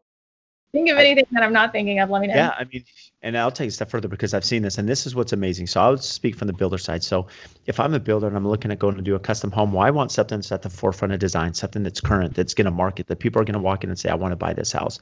[0.73, 2.35] think of anything that I'm not thinking of, let me know.
[2.35, 2.85] Yeah, I mean,
[3.23, 5.67] and I'll take a step further because I've seen this, and this is what's amazing.
[5.67, 7.03] So I'll speak from the builder side.
[7.03, 7.27] So
[7.67, 9.85] if I'm a builder and I'm looking at going to do a custom home, well,
[9.85, 12.71] I want something that's at the forefront of design, something that's current, that's going to
[12.71, 14.73] market, that people are going to walk in and say, I want to buy this
[14.73, 14.99] house.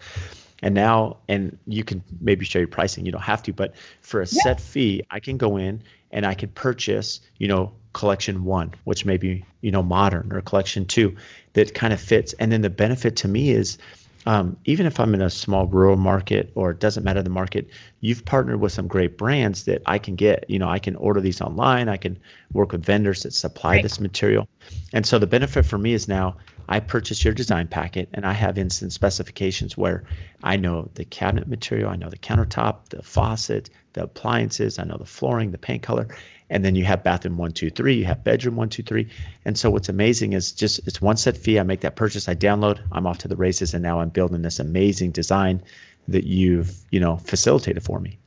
[0.62, 4.20] And now, and you can maybe show your pricing, you don't have to, but for
[4.20, 4.42] a yeah.
[4.42, 9.04] set fee, I can go in and I can purchase, you know, collection one, which
[9.04, 11.16] may be, you know, modern or collection two
[11.54, 12.32] that kind of fits.
[12.34, 13.76] And then the benefit to me is
[14.24, 17.70] um, even if I'm in a small rural market or it doesn't matter the market,
[18.00, 20.44] you've partnered with some great brands that I can get.
[20.48, 21.88] You know, I can order these online.
[21.88, 22.18] I can
[22.52, 23.82] work with vendors that supply right.
[23.82, 24.46] this material.
[24.92, 26.36] And so the benefit for me is now
[26.68, 30.04] I purchase your design packet and I have instant specifications where
[30.42, 34.98] I know the cabinet material, I know the countertop, the faucet, the appliances, I know
[34.98, 36.08] the flooring, the paint color,
[36.50, 39.08] and then you have bathroom one, two, three, you have bedroom one, two, three.
[39.44, 41.58] And so what's amazing is just it's one set fee.
[41.58, 44.42] I make that purchase, I download, I'm off to the races, and now I'm building
[44.42, 45.62] this amazing design
[46.08, 48.18] that you've, you know, facilitated for me.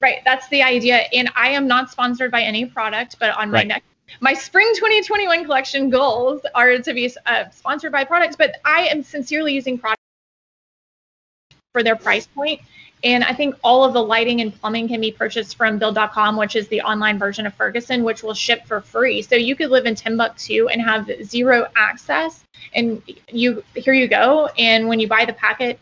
[0.00, 0.18] Right.
[0.24, 0.96] That's the idea.
[1.12, 3.66] And I am not sponsored by any product, but on my right.
[3.66, 3.84] next
[4.20, 9.02] my spring 2021 collection goals are to be uh, sponsored by products, but I am
[9.02, 10.02] sincerely using products
[11.72, 12.60] for their price point.
[13.04, 16.56] And I think all of the lighting and plumbing can be purchased from build.com, which
[16.56, 19.20] is the online version of Ferguson, which will ship for free.
[19.20, 22.44] So you could live in Timbuktu and have zero access.
[22.74, 24.48] And you here you go.
[24.58, 25.78] And when you buy the packet,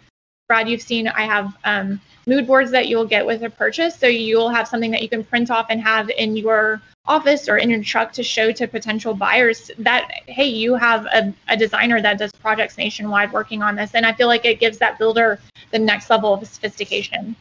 [0.48, 3.96] Brad, you've seen I have um, mood boards that you'll get with a purchase.
[3.96, 7.56] So you'll have something that you can print off and have in your office or
[7.56, 12.00] in your truck to show to potential buyers that hey you have a, a designer
[12.00, 15.40] that does projects nationwide working on this and i feel like it gives that builder
[15.72, 17.34] the next level of sophistication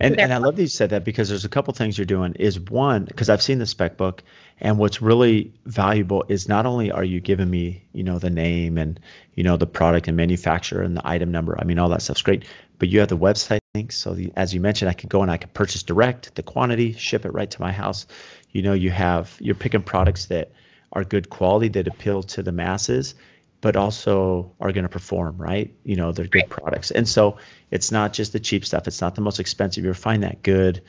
[0.00, 2.34] and, and I love that you said that because there's a couple things you're doing.
[2.34, 4.22] Is one because I've seen the spec book,
[4.60, 8.78] and what's really valuable is not only are you giving me, you know, the name
[8.78, 8.98] and
[9.34, 11.58] you know the product and manufacturer and the item number.
[11.60, 12.44] I mean, all that stuff's great,
[12.78, 13.98] but you have the website links.
[13.98, 16.92] So the, as you mentioned, I could go and I could purchase direct the quantity,
[16.92, 18.06] ship it right to my house
[18.50, 20.52] you know you have you're picking products that
[20.92, 23.14] are good quality that appeal to the masses
[23.60, 25.74] but also are going to perform right?
[25.84, 26.90] You know they're good products.
[26.90, 27.38] And so
[27.70, 28.86] it's not just the cheap stuff.
[28.86, 29.84] It's not the most expensive.
[29.84, 30.82] You'll find that good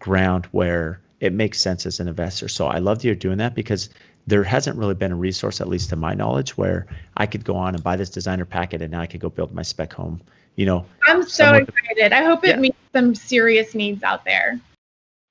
[0.00, 2.48] ground where it makes sense as an investor.
[2.48, 3.90] So i love that you're doing that because
[4.26, 6.86] there hasn't really been a resource at least to my knowledge where
[7.16, 9.54] i could go on and buy this designer packet and now i could go build
[9.54, 10.20] my spec home
[10.56, 10.86] you know?
[11.06, 12.12] I'm so excited.
[12.12, 12.56] I hope it yeah.
[12.56, 14.58] meets some serious needs out there.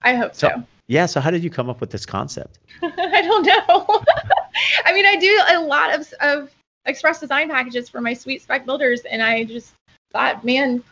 [0.01, 1.05] I hope so, so yeah.
[1.05, 2.59] So how did you come up with this concept?
[2.83, 4.03] I don't know.
[4.85, 6.51] I mean, I do a lot of, of
[6.85, 9.01] express design packages for my sweet spec builders.
[9.01, 9.73] And I just
[10.11, 10.83] thought, man,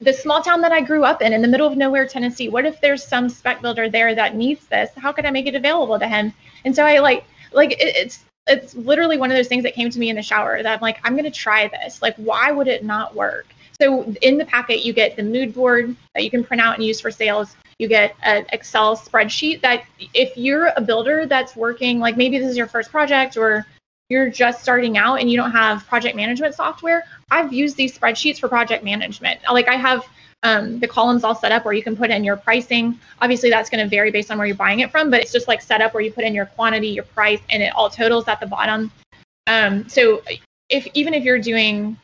[0.00, 2.66] the small town that I grew up in, in the middle of nowhere, Tennessee, what
[2.66, 4.90] if there's some spec builder there that needs this?
[4.96, 6.32] How could I make it available to him?
[6.64, 9.90] And so I like, like it, it's, it's literally one of those things that came
[9.90, 12.02] to me in the shower that I'm like, I'm going to try this.
[12.02, 13.46] Like, why would it not work?
[13.80, 16.84] So in the packet, you get the mood board that you can print out and
[16.84, 21.98] use for sales you get an Excel spreadsheet that if you're a builder that's working,
[21.98, 23.66] like maybe this is your first project or
[24.08, 28.38] you're just starting out and you don't have project management software, I've used these spreadsheets
[28.38, 29.40] for project management.
[29.50, 30.06] Like I have
[30.42, 32.98] um, the columns all set up where you can put in your pricing.
[33.20, 35.48] Obviously, that's going to vary based on where you're buying it from, but it's just
[35.48, 38.28] like set up where you put in your quantity, your price, and it all totals
[38.28, 38.92] at the bottom.
[39.48, 40.22] Um, so
[40.68, 41.96] if even if you're doing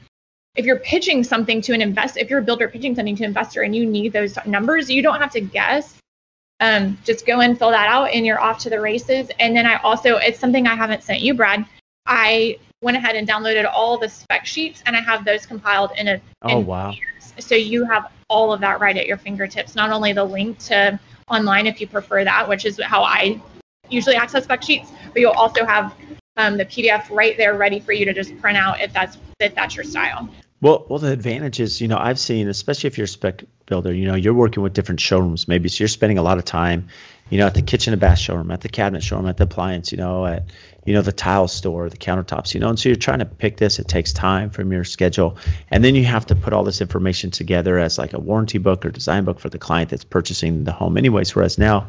[0.55, 3.29] if you're pitching something to an investor, if you're a builder pitching something to an
[3.29, 5.99] investor and you need those numbers, you don't have to guess.
[6.61, 9.31] Um, just go and fill that out and you're off to the races.
[9.41, 11.65] And then I also, it's something I haven't sent you, Brad.
[12.07, 16.09] I went ahead and downloaded all the spec sheets and I have those compiled in
[16.09, 16.21] a.
[16.43, 16.95] Oh, in wow.
[17.39, 19.75] So you have all of that right at your fingertips.
[19.75, 23.41] Not only the link to online if you prefer that, which is how I
[23.89, 25.95] usually access spec sheets, but you'll also have
[26.37, 29.55] um, the PDF right there ready for you to just print out if that's if
[29.55, 30.29] that's your style.
[30.61, 33.93] Well, well, the advantage is, you know, I've seen, especially if you're a spec builder,
[33.93, 35.49] you know, you're working with different showrooms.
[35.49, 36.87] Maybe so you're spending a lot of time,
[37.31, 39.91] you know, at the kitchen and bath showroom, at the cabinet showroom, at the appliance,
[39.91, 40.45] you know, at,
[40.85, 43.57] you know, the tile store, the countertops, you know, and so you're trying to pick
[43.57, 43.81] this.
[43.81, 45.37] It takes time from your schedule,
[45.73, 48.87] and then you have to put all this information together as like a warranty book
[48.87, 51.35] or design book for the client that's purchasing the home, anyways.
[51.35, 51.89] Whereas now,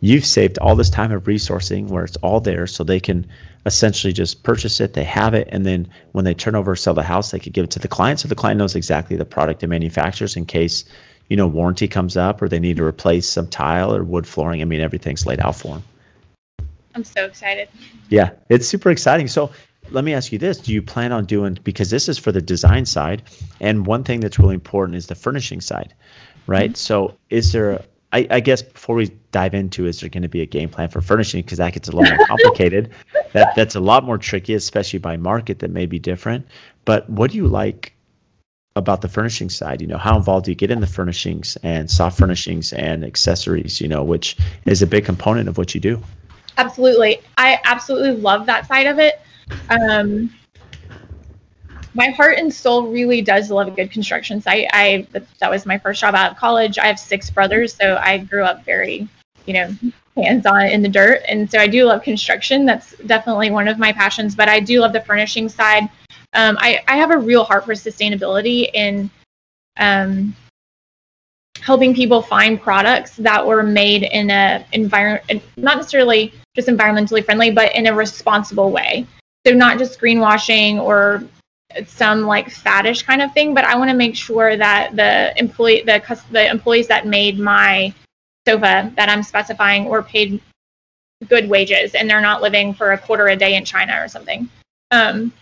[0.00, 3.26] you've saved all this time of resourcing where it's all there so they can
[3.66, 6.94] essentially just purchase it they have it and then when they turn over or sell
[6.94, 8.20] the house they could give it to the client.
[8.20, 10.84] So the client knows exactly the product it manufactures in case
[11.28, 14.60] you know warranty comes up or they need to replace some tile or wood flooring.
[14.60, 15.84] I mean everything's laid out for them
[16.94, 17.68] i'm so excited.
[18.08, 19.28] Yeah it's super exciting.
[19.28, 19.50] So
[19.90, 20.58] let me ask you this.
[20.58, 23.22] Do you plan on doing because this is for the design side
[23.60, 25.94] and one thing that's really important is the furnishing side
[26.46, 26.70] right?
[26.70, 26.76] Mm-hmm.
[26.76, 27.82] so is there
[28.14, 30.88] I, I, guess before we dive into is there going to be a game plan
[30.88, 32.92] for furnishing because that gets a lot more complicated.
[33.32, 36.46] that that's a lot more tricky, especially by market that may be different.
[36.84, 37.92] But what do you like
[38.76, 39.80] about the furnishing side?
[39.80, 43.80] You know, how involved do you get in the furnishings and soft furnishings and accessories?
[43.80, 46.00] You know, which is a big component of what you do.
[46.56, 49.20] Absolutely, I absolutely love that side of it.
[49.68, 50.32] Um,
[51.94, 54.66] my heart and soul really does love a good construction site.
[54.72, 55.06] I
[55.38, 56.78] that was my first job out of college.
[56.78, 59.08] I have six brothers, so I grew up very,
[59.46, 59.74] you know,
[60.16, 62.66] hands on in the dirt, and so I do love construction.
[62.66, 64.34] That's definitely one of my passions.
[64.34, 65.84] But I do love the furnishing side.
[66.32, 69.08] Um, I I have a real heart for sustainability in
[69.78, 70.34] um,
[71.60, 77.52] helping people find products that were made in a environment, not necessarily just environmentally friendly,
[77.52, 79.06] but in a responsible way.
[79.46, 81.22] So not just greenwashing or
[81.86, 85.82] some like faddish kind of thing, but I want to make sure that the employee,
[85.84, 86.00] the
[86.30, 87.92] the employees that made my
[88.46, 90.40] sofa that I'm specifying were paid
[91.28, 94.48] good wages and they're not living for a quarter a day in China or something.
[94.90, 95.32] Um,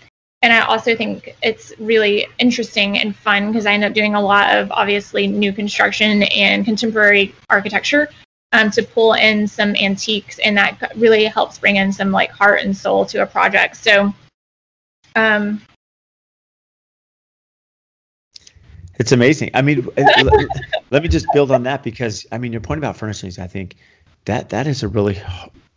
[0.42, 4.20] and I also think it's really interesting and fun because I end up doing a
[4.20, 8.08] lot of obviously new construction and contemporary architecture.
[8.52, 12.60] um, to pull in some antiques, and that really helps bring in some like heart
[12.60, 13.76] and soul to a project.
[13.76, 14.12] So,
[15.16, 15.62] um,
[18.98, 19.50] it's amazing.
[19.54, 19.88] I mean,
[20.90, 23.76] let me just build on that because I mean, your point about furnishings, I think
[24.24, 25.20] that that is a really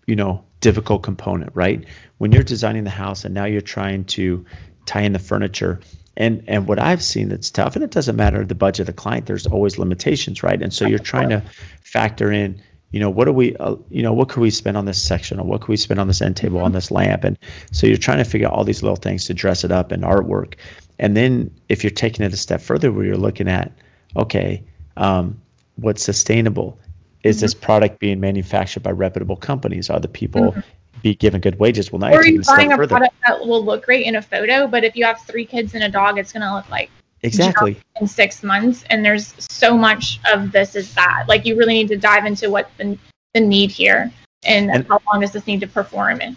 [0.05, 1.86] you know difficult component, right?
[2.18, 4.45] When you're designing the house and now you're trying to
[4.86, 5.80] tie in the furniture
[6.18, 8.93] and and what I've seen that's tough, and it doesn't matter the budget of the
[8.93, 9.26] client.
[9.26, 10.61] There's always limitations, right?
[10.61, 11.43] And so you're trying to
[11.84, 12.61] factor in,
[12.91, 15.39] you know, what do we, uh, you know, what could we spend on this section,
[15.39, 17.38] or what could we spend on this end table, on this lamp, and
[17.72, 20.03] so you're trying to figure out all these little things to dress it up and
[20.03, 20.55] artwork.
[20.99, 23.71] And then if you're taking it a step further, where you're looking at,
[24.15, 24.63] okay,
[24.97, 25.39] um,
[25.75, 26.79] what's sustainable?
[27.23, 27.43] Is mm-hmm.
[27.43, 29.89] this product being manufactured by reputable companies?
[29.89, 30.59] Are the people mm-hmm
[31.05, 31.91] be given good wages.
[31.91, 34.83] Well, now or you're buying a product that will look great in a photo, but
[34.83, 36.89] if you have three kids and a dog, it's going to look like
[37.21, 38.83] exactly in six months.
[38.89, 42.49] And there's so much of this is that like you really need to dive into
[42.49, 42.97] what the
[43.35, 44.11] the need here
[44.45, 46.35] and, and how long does this need to perform in.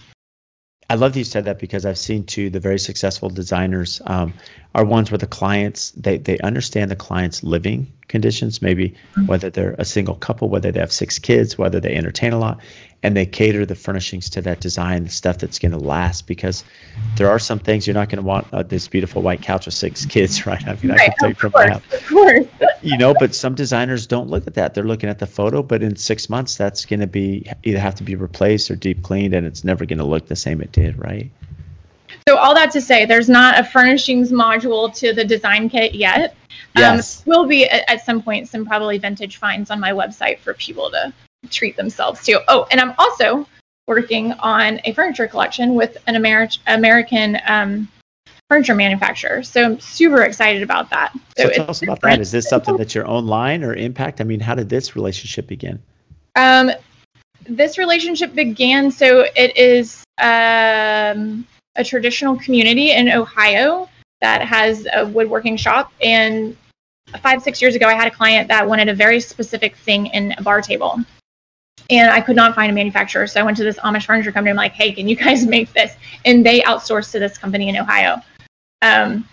[0.90, 4.32] I love that you said that because I've seen too the very successful designers um,
[4.74, 9.26] are ones where the clients they they understand the client's living conditions, maybe mm-hmm.
[9.26, 12.60] whether they're a single couple, whether they have six kids, whether they entertain a lot,
[13.02, 16.26] and they cater the furnishings to that design, the stuff that's going to last.
[16.26, 16.64] Because
[17.16, 19.74] there are some things you're not going to want uh, this beautiful white couch with
[19.74, 20.66] six kids, right?
[20.66, 22.46] I mean, right, I can tell you from course, Of course.
[22.82, 24.74] you know, but some designers don't look at that.
[24.74, 27.94] They're looking at the photo, but in six months, that's going to be either have
[27.96, 30.72] to be replaced or deep cleaned, and it's never going to look the same it
[30.72, 31.30] did, right?
[32.26, 36.36] So all that to say, there's not a furnishings module to the design kit yet.
[36.76, 37.20] Um, yes.
[37.20, 40.54] Um, will be at, at some point some probably vintage finds on my website for
[40.54, 41.12] people to
[41.50, 42.42] treat themselves to.
[42.48, 43.46] Oh, and I'm also
[43.86, 47.88] working on a furniture collection with an Ameri- American um,
[48.48, 49.42] furniture manufacturer.
[49.42, 51.12] So I'm super excited about that.
[51.36, 52.20] So, so tell us about that.
[52.20, 54.20] Is this something that's your own line or impact?
[54.20, 55.82] I mean, how did this relationship begin?
[56.36, 56.70] Um,
[57.48, 61.46] this relationship began, so it is um,
[61.78, 63.88] a traditional community in Ohio
[64.20, 65.92] that has a woodworking shop.
[66.02, 66.56] And
[67.22, 70.34] five, six years ago, I had a client that wanted a very specific thing in
[70.36, 71.00] a bar table
[71.90, 73.26] and I could not find a manufacturer.
[73.26, 74.50] So I went to this Amish furniture company.
[74.50, 75.94] I'm like, hey, can you guys make this?
[76.24, 78.20] And they outsourced to this company in Ohio.
[78.82, 79.26] Um,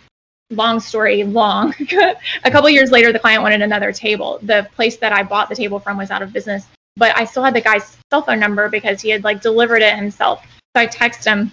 [0.51, 1.73] long story long.
[2.43, 4.39] a couple years later, the client wanted another table.
[4.43, 6.65] The place that I bought the table from was out of business,
[6.95, 9.95] but I still had the guy's cell phone number because he had like delivered it
[9.95, 10.45] himself.
[10.75, 11.51] So I text him,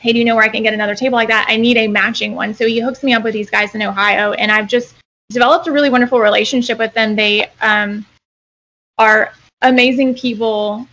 [0.00, 1.46] hey, do you know where I can get another table like that?
[1.48, 2.54] I need a matching one.
[2.54, 4.94] So he hooks me up with these guys in Ohio, and I've just
[5.30, 7.14] developed a really wonderful relationship with them.
[7.14, 8.06] They um,
[8.98, 9.32] are
[9.62, 10.86] amazing people.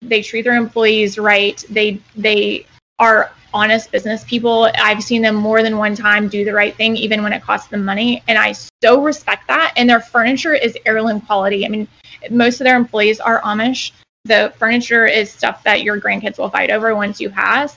[0.00, 1.62] They treat their employees right.
[1.68, 2.66] They they
[2.98, 4.70] are honest business people.
[4.76, 7.68] I've seen them more than one time do the right thing, even when it costs
[7.68, 8.22] them money.
[8.28, 9.72] And I so respect that.
[9.76, 11.66] And their furniture is heirloom quality.
[11.66, 11.88] I mean,
[12.30, 13.90] most of their employees are Amish.
[14.24, 17.76] The furniture is stuff that your grandkids will fight over once you pass.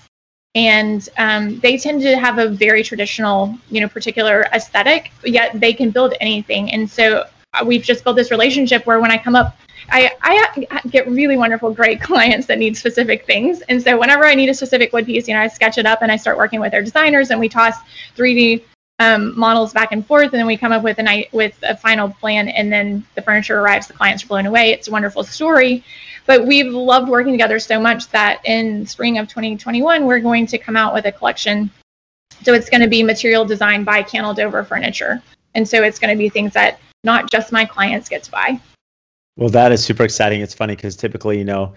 [0.56, 5.74] And um, they tend to have a very traditional, you know, particular aesthetic, yet they
[5.74, 6.72] can build anything.
[6.72, 9.58] And so uh, we've just built this relationship where when I come up
[9.90, 13.62] I, I get really wonderful, great clients that need specific things.
[13.70, 16.02] And so whenever I need a specific wood piece, you know, I sketch it up
[16.02, 17.76] and I start working with their designers and we toss
[18.18, 18.64] 3D
[19.00, 22.10] um, models back and forth, and then we come up with a with a final
[22.10, 23.88] plan, and then the furniture arrives.
[23.88, 24.72] The clients are blown away.
[24.72, 25.84] It's a wonderful story,
[26.26, 30.58] but we've loved working together so much that in spring of 2021, we're going to
[30.58, 31.70] come out with a collection.
[32.44, 35.22] So it's going to be material designed by Canal Dover Furniture,
[35.54, 38.60] and so it's going to be things that not just my clients get to buy.
[39.38, 40.42] Well, that is super exciting.
[40.42, 41.74] It's funny because typically, you know,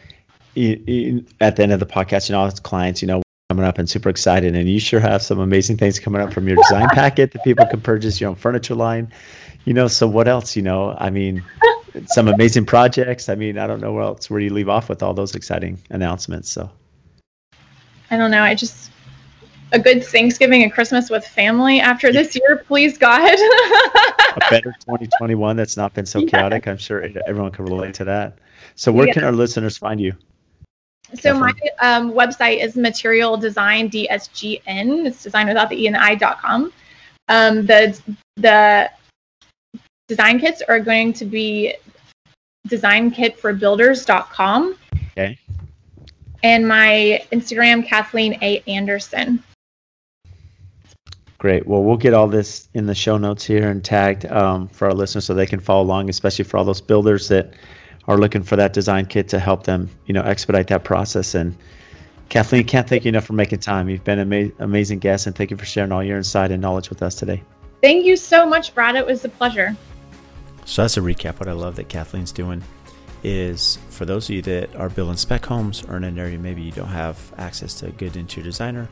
[0.55, 3.78] you, you, at the end of the podcast, you know, clients, you know, coming up
[3.78, 4.55] and super excited.
[4.55, 7.66] And you sure have some amazing things coming up from your design packet that people
[7.66, 9.11] can purchase your own furniture line.
[9.69, 10.57] You know, so what else?
[10.57, 11.45] You know, I mean,
[12.07, 13.29] some amazing projects.
[13.29, 15.77] I mean, I don't know where else where you leave off with all those exciting
[15.91, 16.51] announcements.
[16.51, 16.71] So
[18.11, 18.41] I don't know.
[18.41, 18.91] I just
[19.73, 23.21] a good Thanksgiving and Christmas with family after this year, please God.
[23.21, 26.66] a better 2021 that's not been so chaotic.
[26.66, 28.39] I'm sure everyone can relate to that.
[28.75, 29.12] So, where yeah.
[29.12, 30.14] can our listeners find you?
[31.12, 31.53] So my
[31.83, 35.05] um, website is Material Design DSGN.
[35.05, 36.73] It's designed without the e and i dot com.
[37.29, 38.01] Um, the
[38.37, 38.91] the
[40.09, 41.74] design kits are going to be
[42.68, 44.76] designkitforbuilders.com.
[45.12, 45.38] Okay.
[46.42, 48.62] And my Instagram, Kathleen A.
[48.66, 49.42] Anderson.
[51.38, 51.66] Great.
[51.66, 54.94] Well, we'll get all this in the show notes here and tagged um, for our
[54.94, 57.54] listeners so they can follow along, especially for all those builders that
[58.09, 61.36] are looking for that design kit to help them, you know, expedite that process.
[61.36, 61.56] And
[62.28, 63.88] Kathleen, can't thank you enough for making time.
[63.88, 66.61] You've been an ama- amazing guest, and thank you for sharing all your insight and
[66.61, 67.42] knowledge with us today.
[67.82, 68.96] Thank you so much, Brad.
[68.96, 69.76] It was a pleasure.
[70.69, 71.41] So that's a recap.
[71.41, 72.62] What I love that Kathleen's doing
[73.25, 76.61] is for those of you that are building spec homes or in an area maybe
[76.61, 78.87] you don't have access to a good interior designer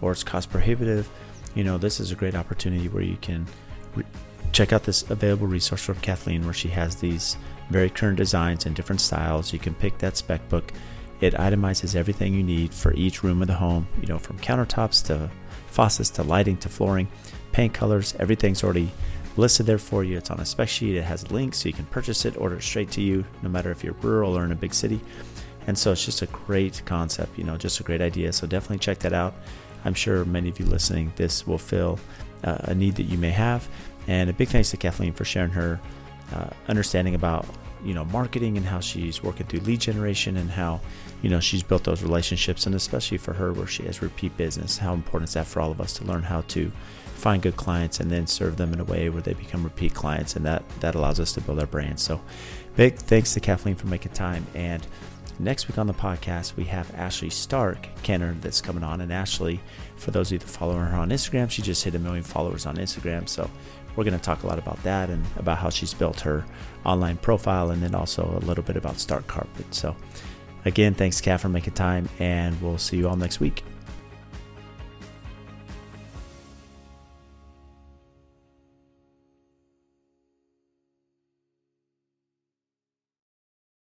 [0.00, 1.08] or it's cost prohibitive,
[1.54, 3.46] you know, this is a great opportunity where you can
[3.94, 4.04] re-
[4.50, 7.36] check out this available resource from Kathleen where she has these
[7.70, 9.52] very current designs and different styles.
[9.52, 10.72] You can pick that spec book.
[11.20, 15.06] It itemizes everything you need for each room of the home, you know, from countertops
[15.06, 15.30] to
[15.68, 17.06] faucets to lighting to flooring,
[17.52, 18.90] paint colors, everything's already
[19.36, 20.18] listed there for you.
[20.18, 20.96] It's on a spec sheet.
[20.96, 23.70] It has links so you can purchase it, order it straight to you, no matter
[23.70, 25.00] if you're rural or in a big city.
[25.66, 28.32] And so it's just a great concept, you know, just a great idea.
[28.32, 29.34] So definitely check that out.
[29.84, 31.98] I'm sure many of you listening, this will fill
[32.44, 33.68] uh, a need that you may have.
[34.06, 35.80] And a big thanks to Kathleen for sharing her
[36.34, 37.46] uh, understanding about
[37.84, 40.80] you know marketing and how she's working through lead generation and how
[41.22, 44.76] you know she's built those relationships and especially for her where she has repeat business
[44.76, 46.70] how important is that for all of us to learn how to
[47.20, 50.36] find good clients and then serve them in a way where they become repeat clients
[50.36, 52.00] and that that allows us to build our brand.
[52.00, 52.20] So
[52.76, 54.46] big thanks to kathleen for making time.
[54.54, 54.84] And
[55.38, 59.02] next week on the podcast we have ashley stark kenner that's coming on.
[59.02, 59.60] And ashley
[59.96, 62.64] for those of you that follow her on instagram she just hit a million followers
[62.64, 63.28] on instagram.
[63.28, 63.48] So
[63.96, 66.44] we're going to talk a lot about that and about how she's built her
[66.86, 69.74] online profile and then also a little bit about stark carpet.
[69.74, 69.94] So
[70.64, 73.62] again thanks kat for making time and we'll see you all next week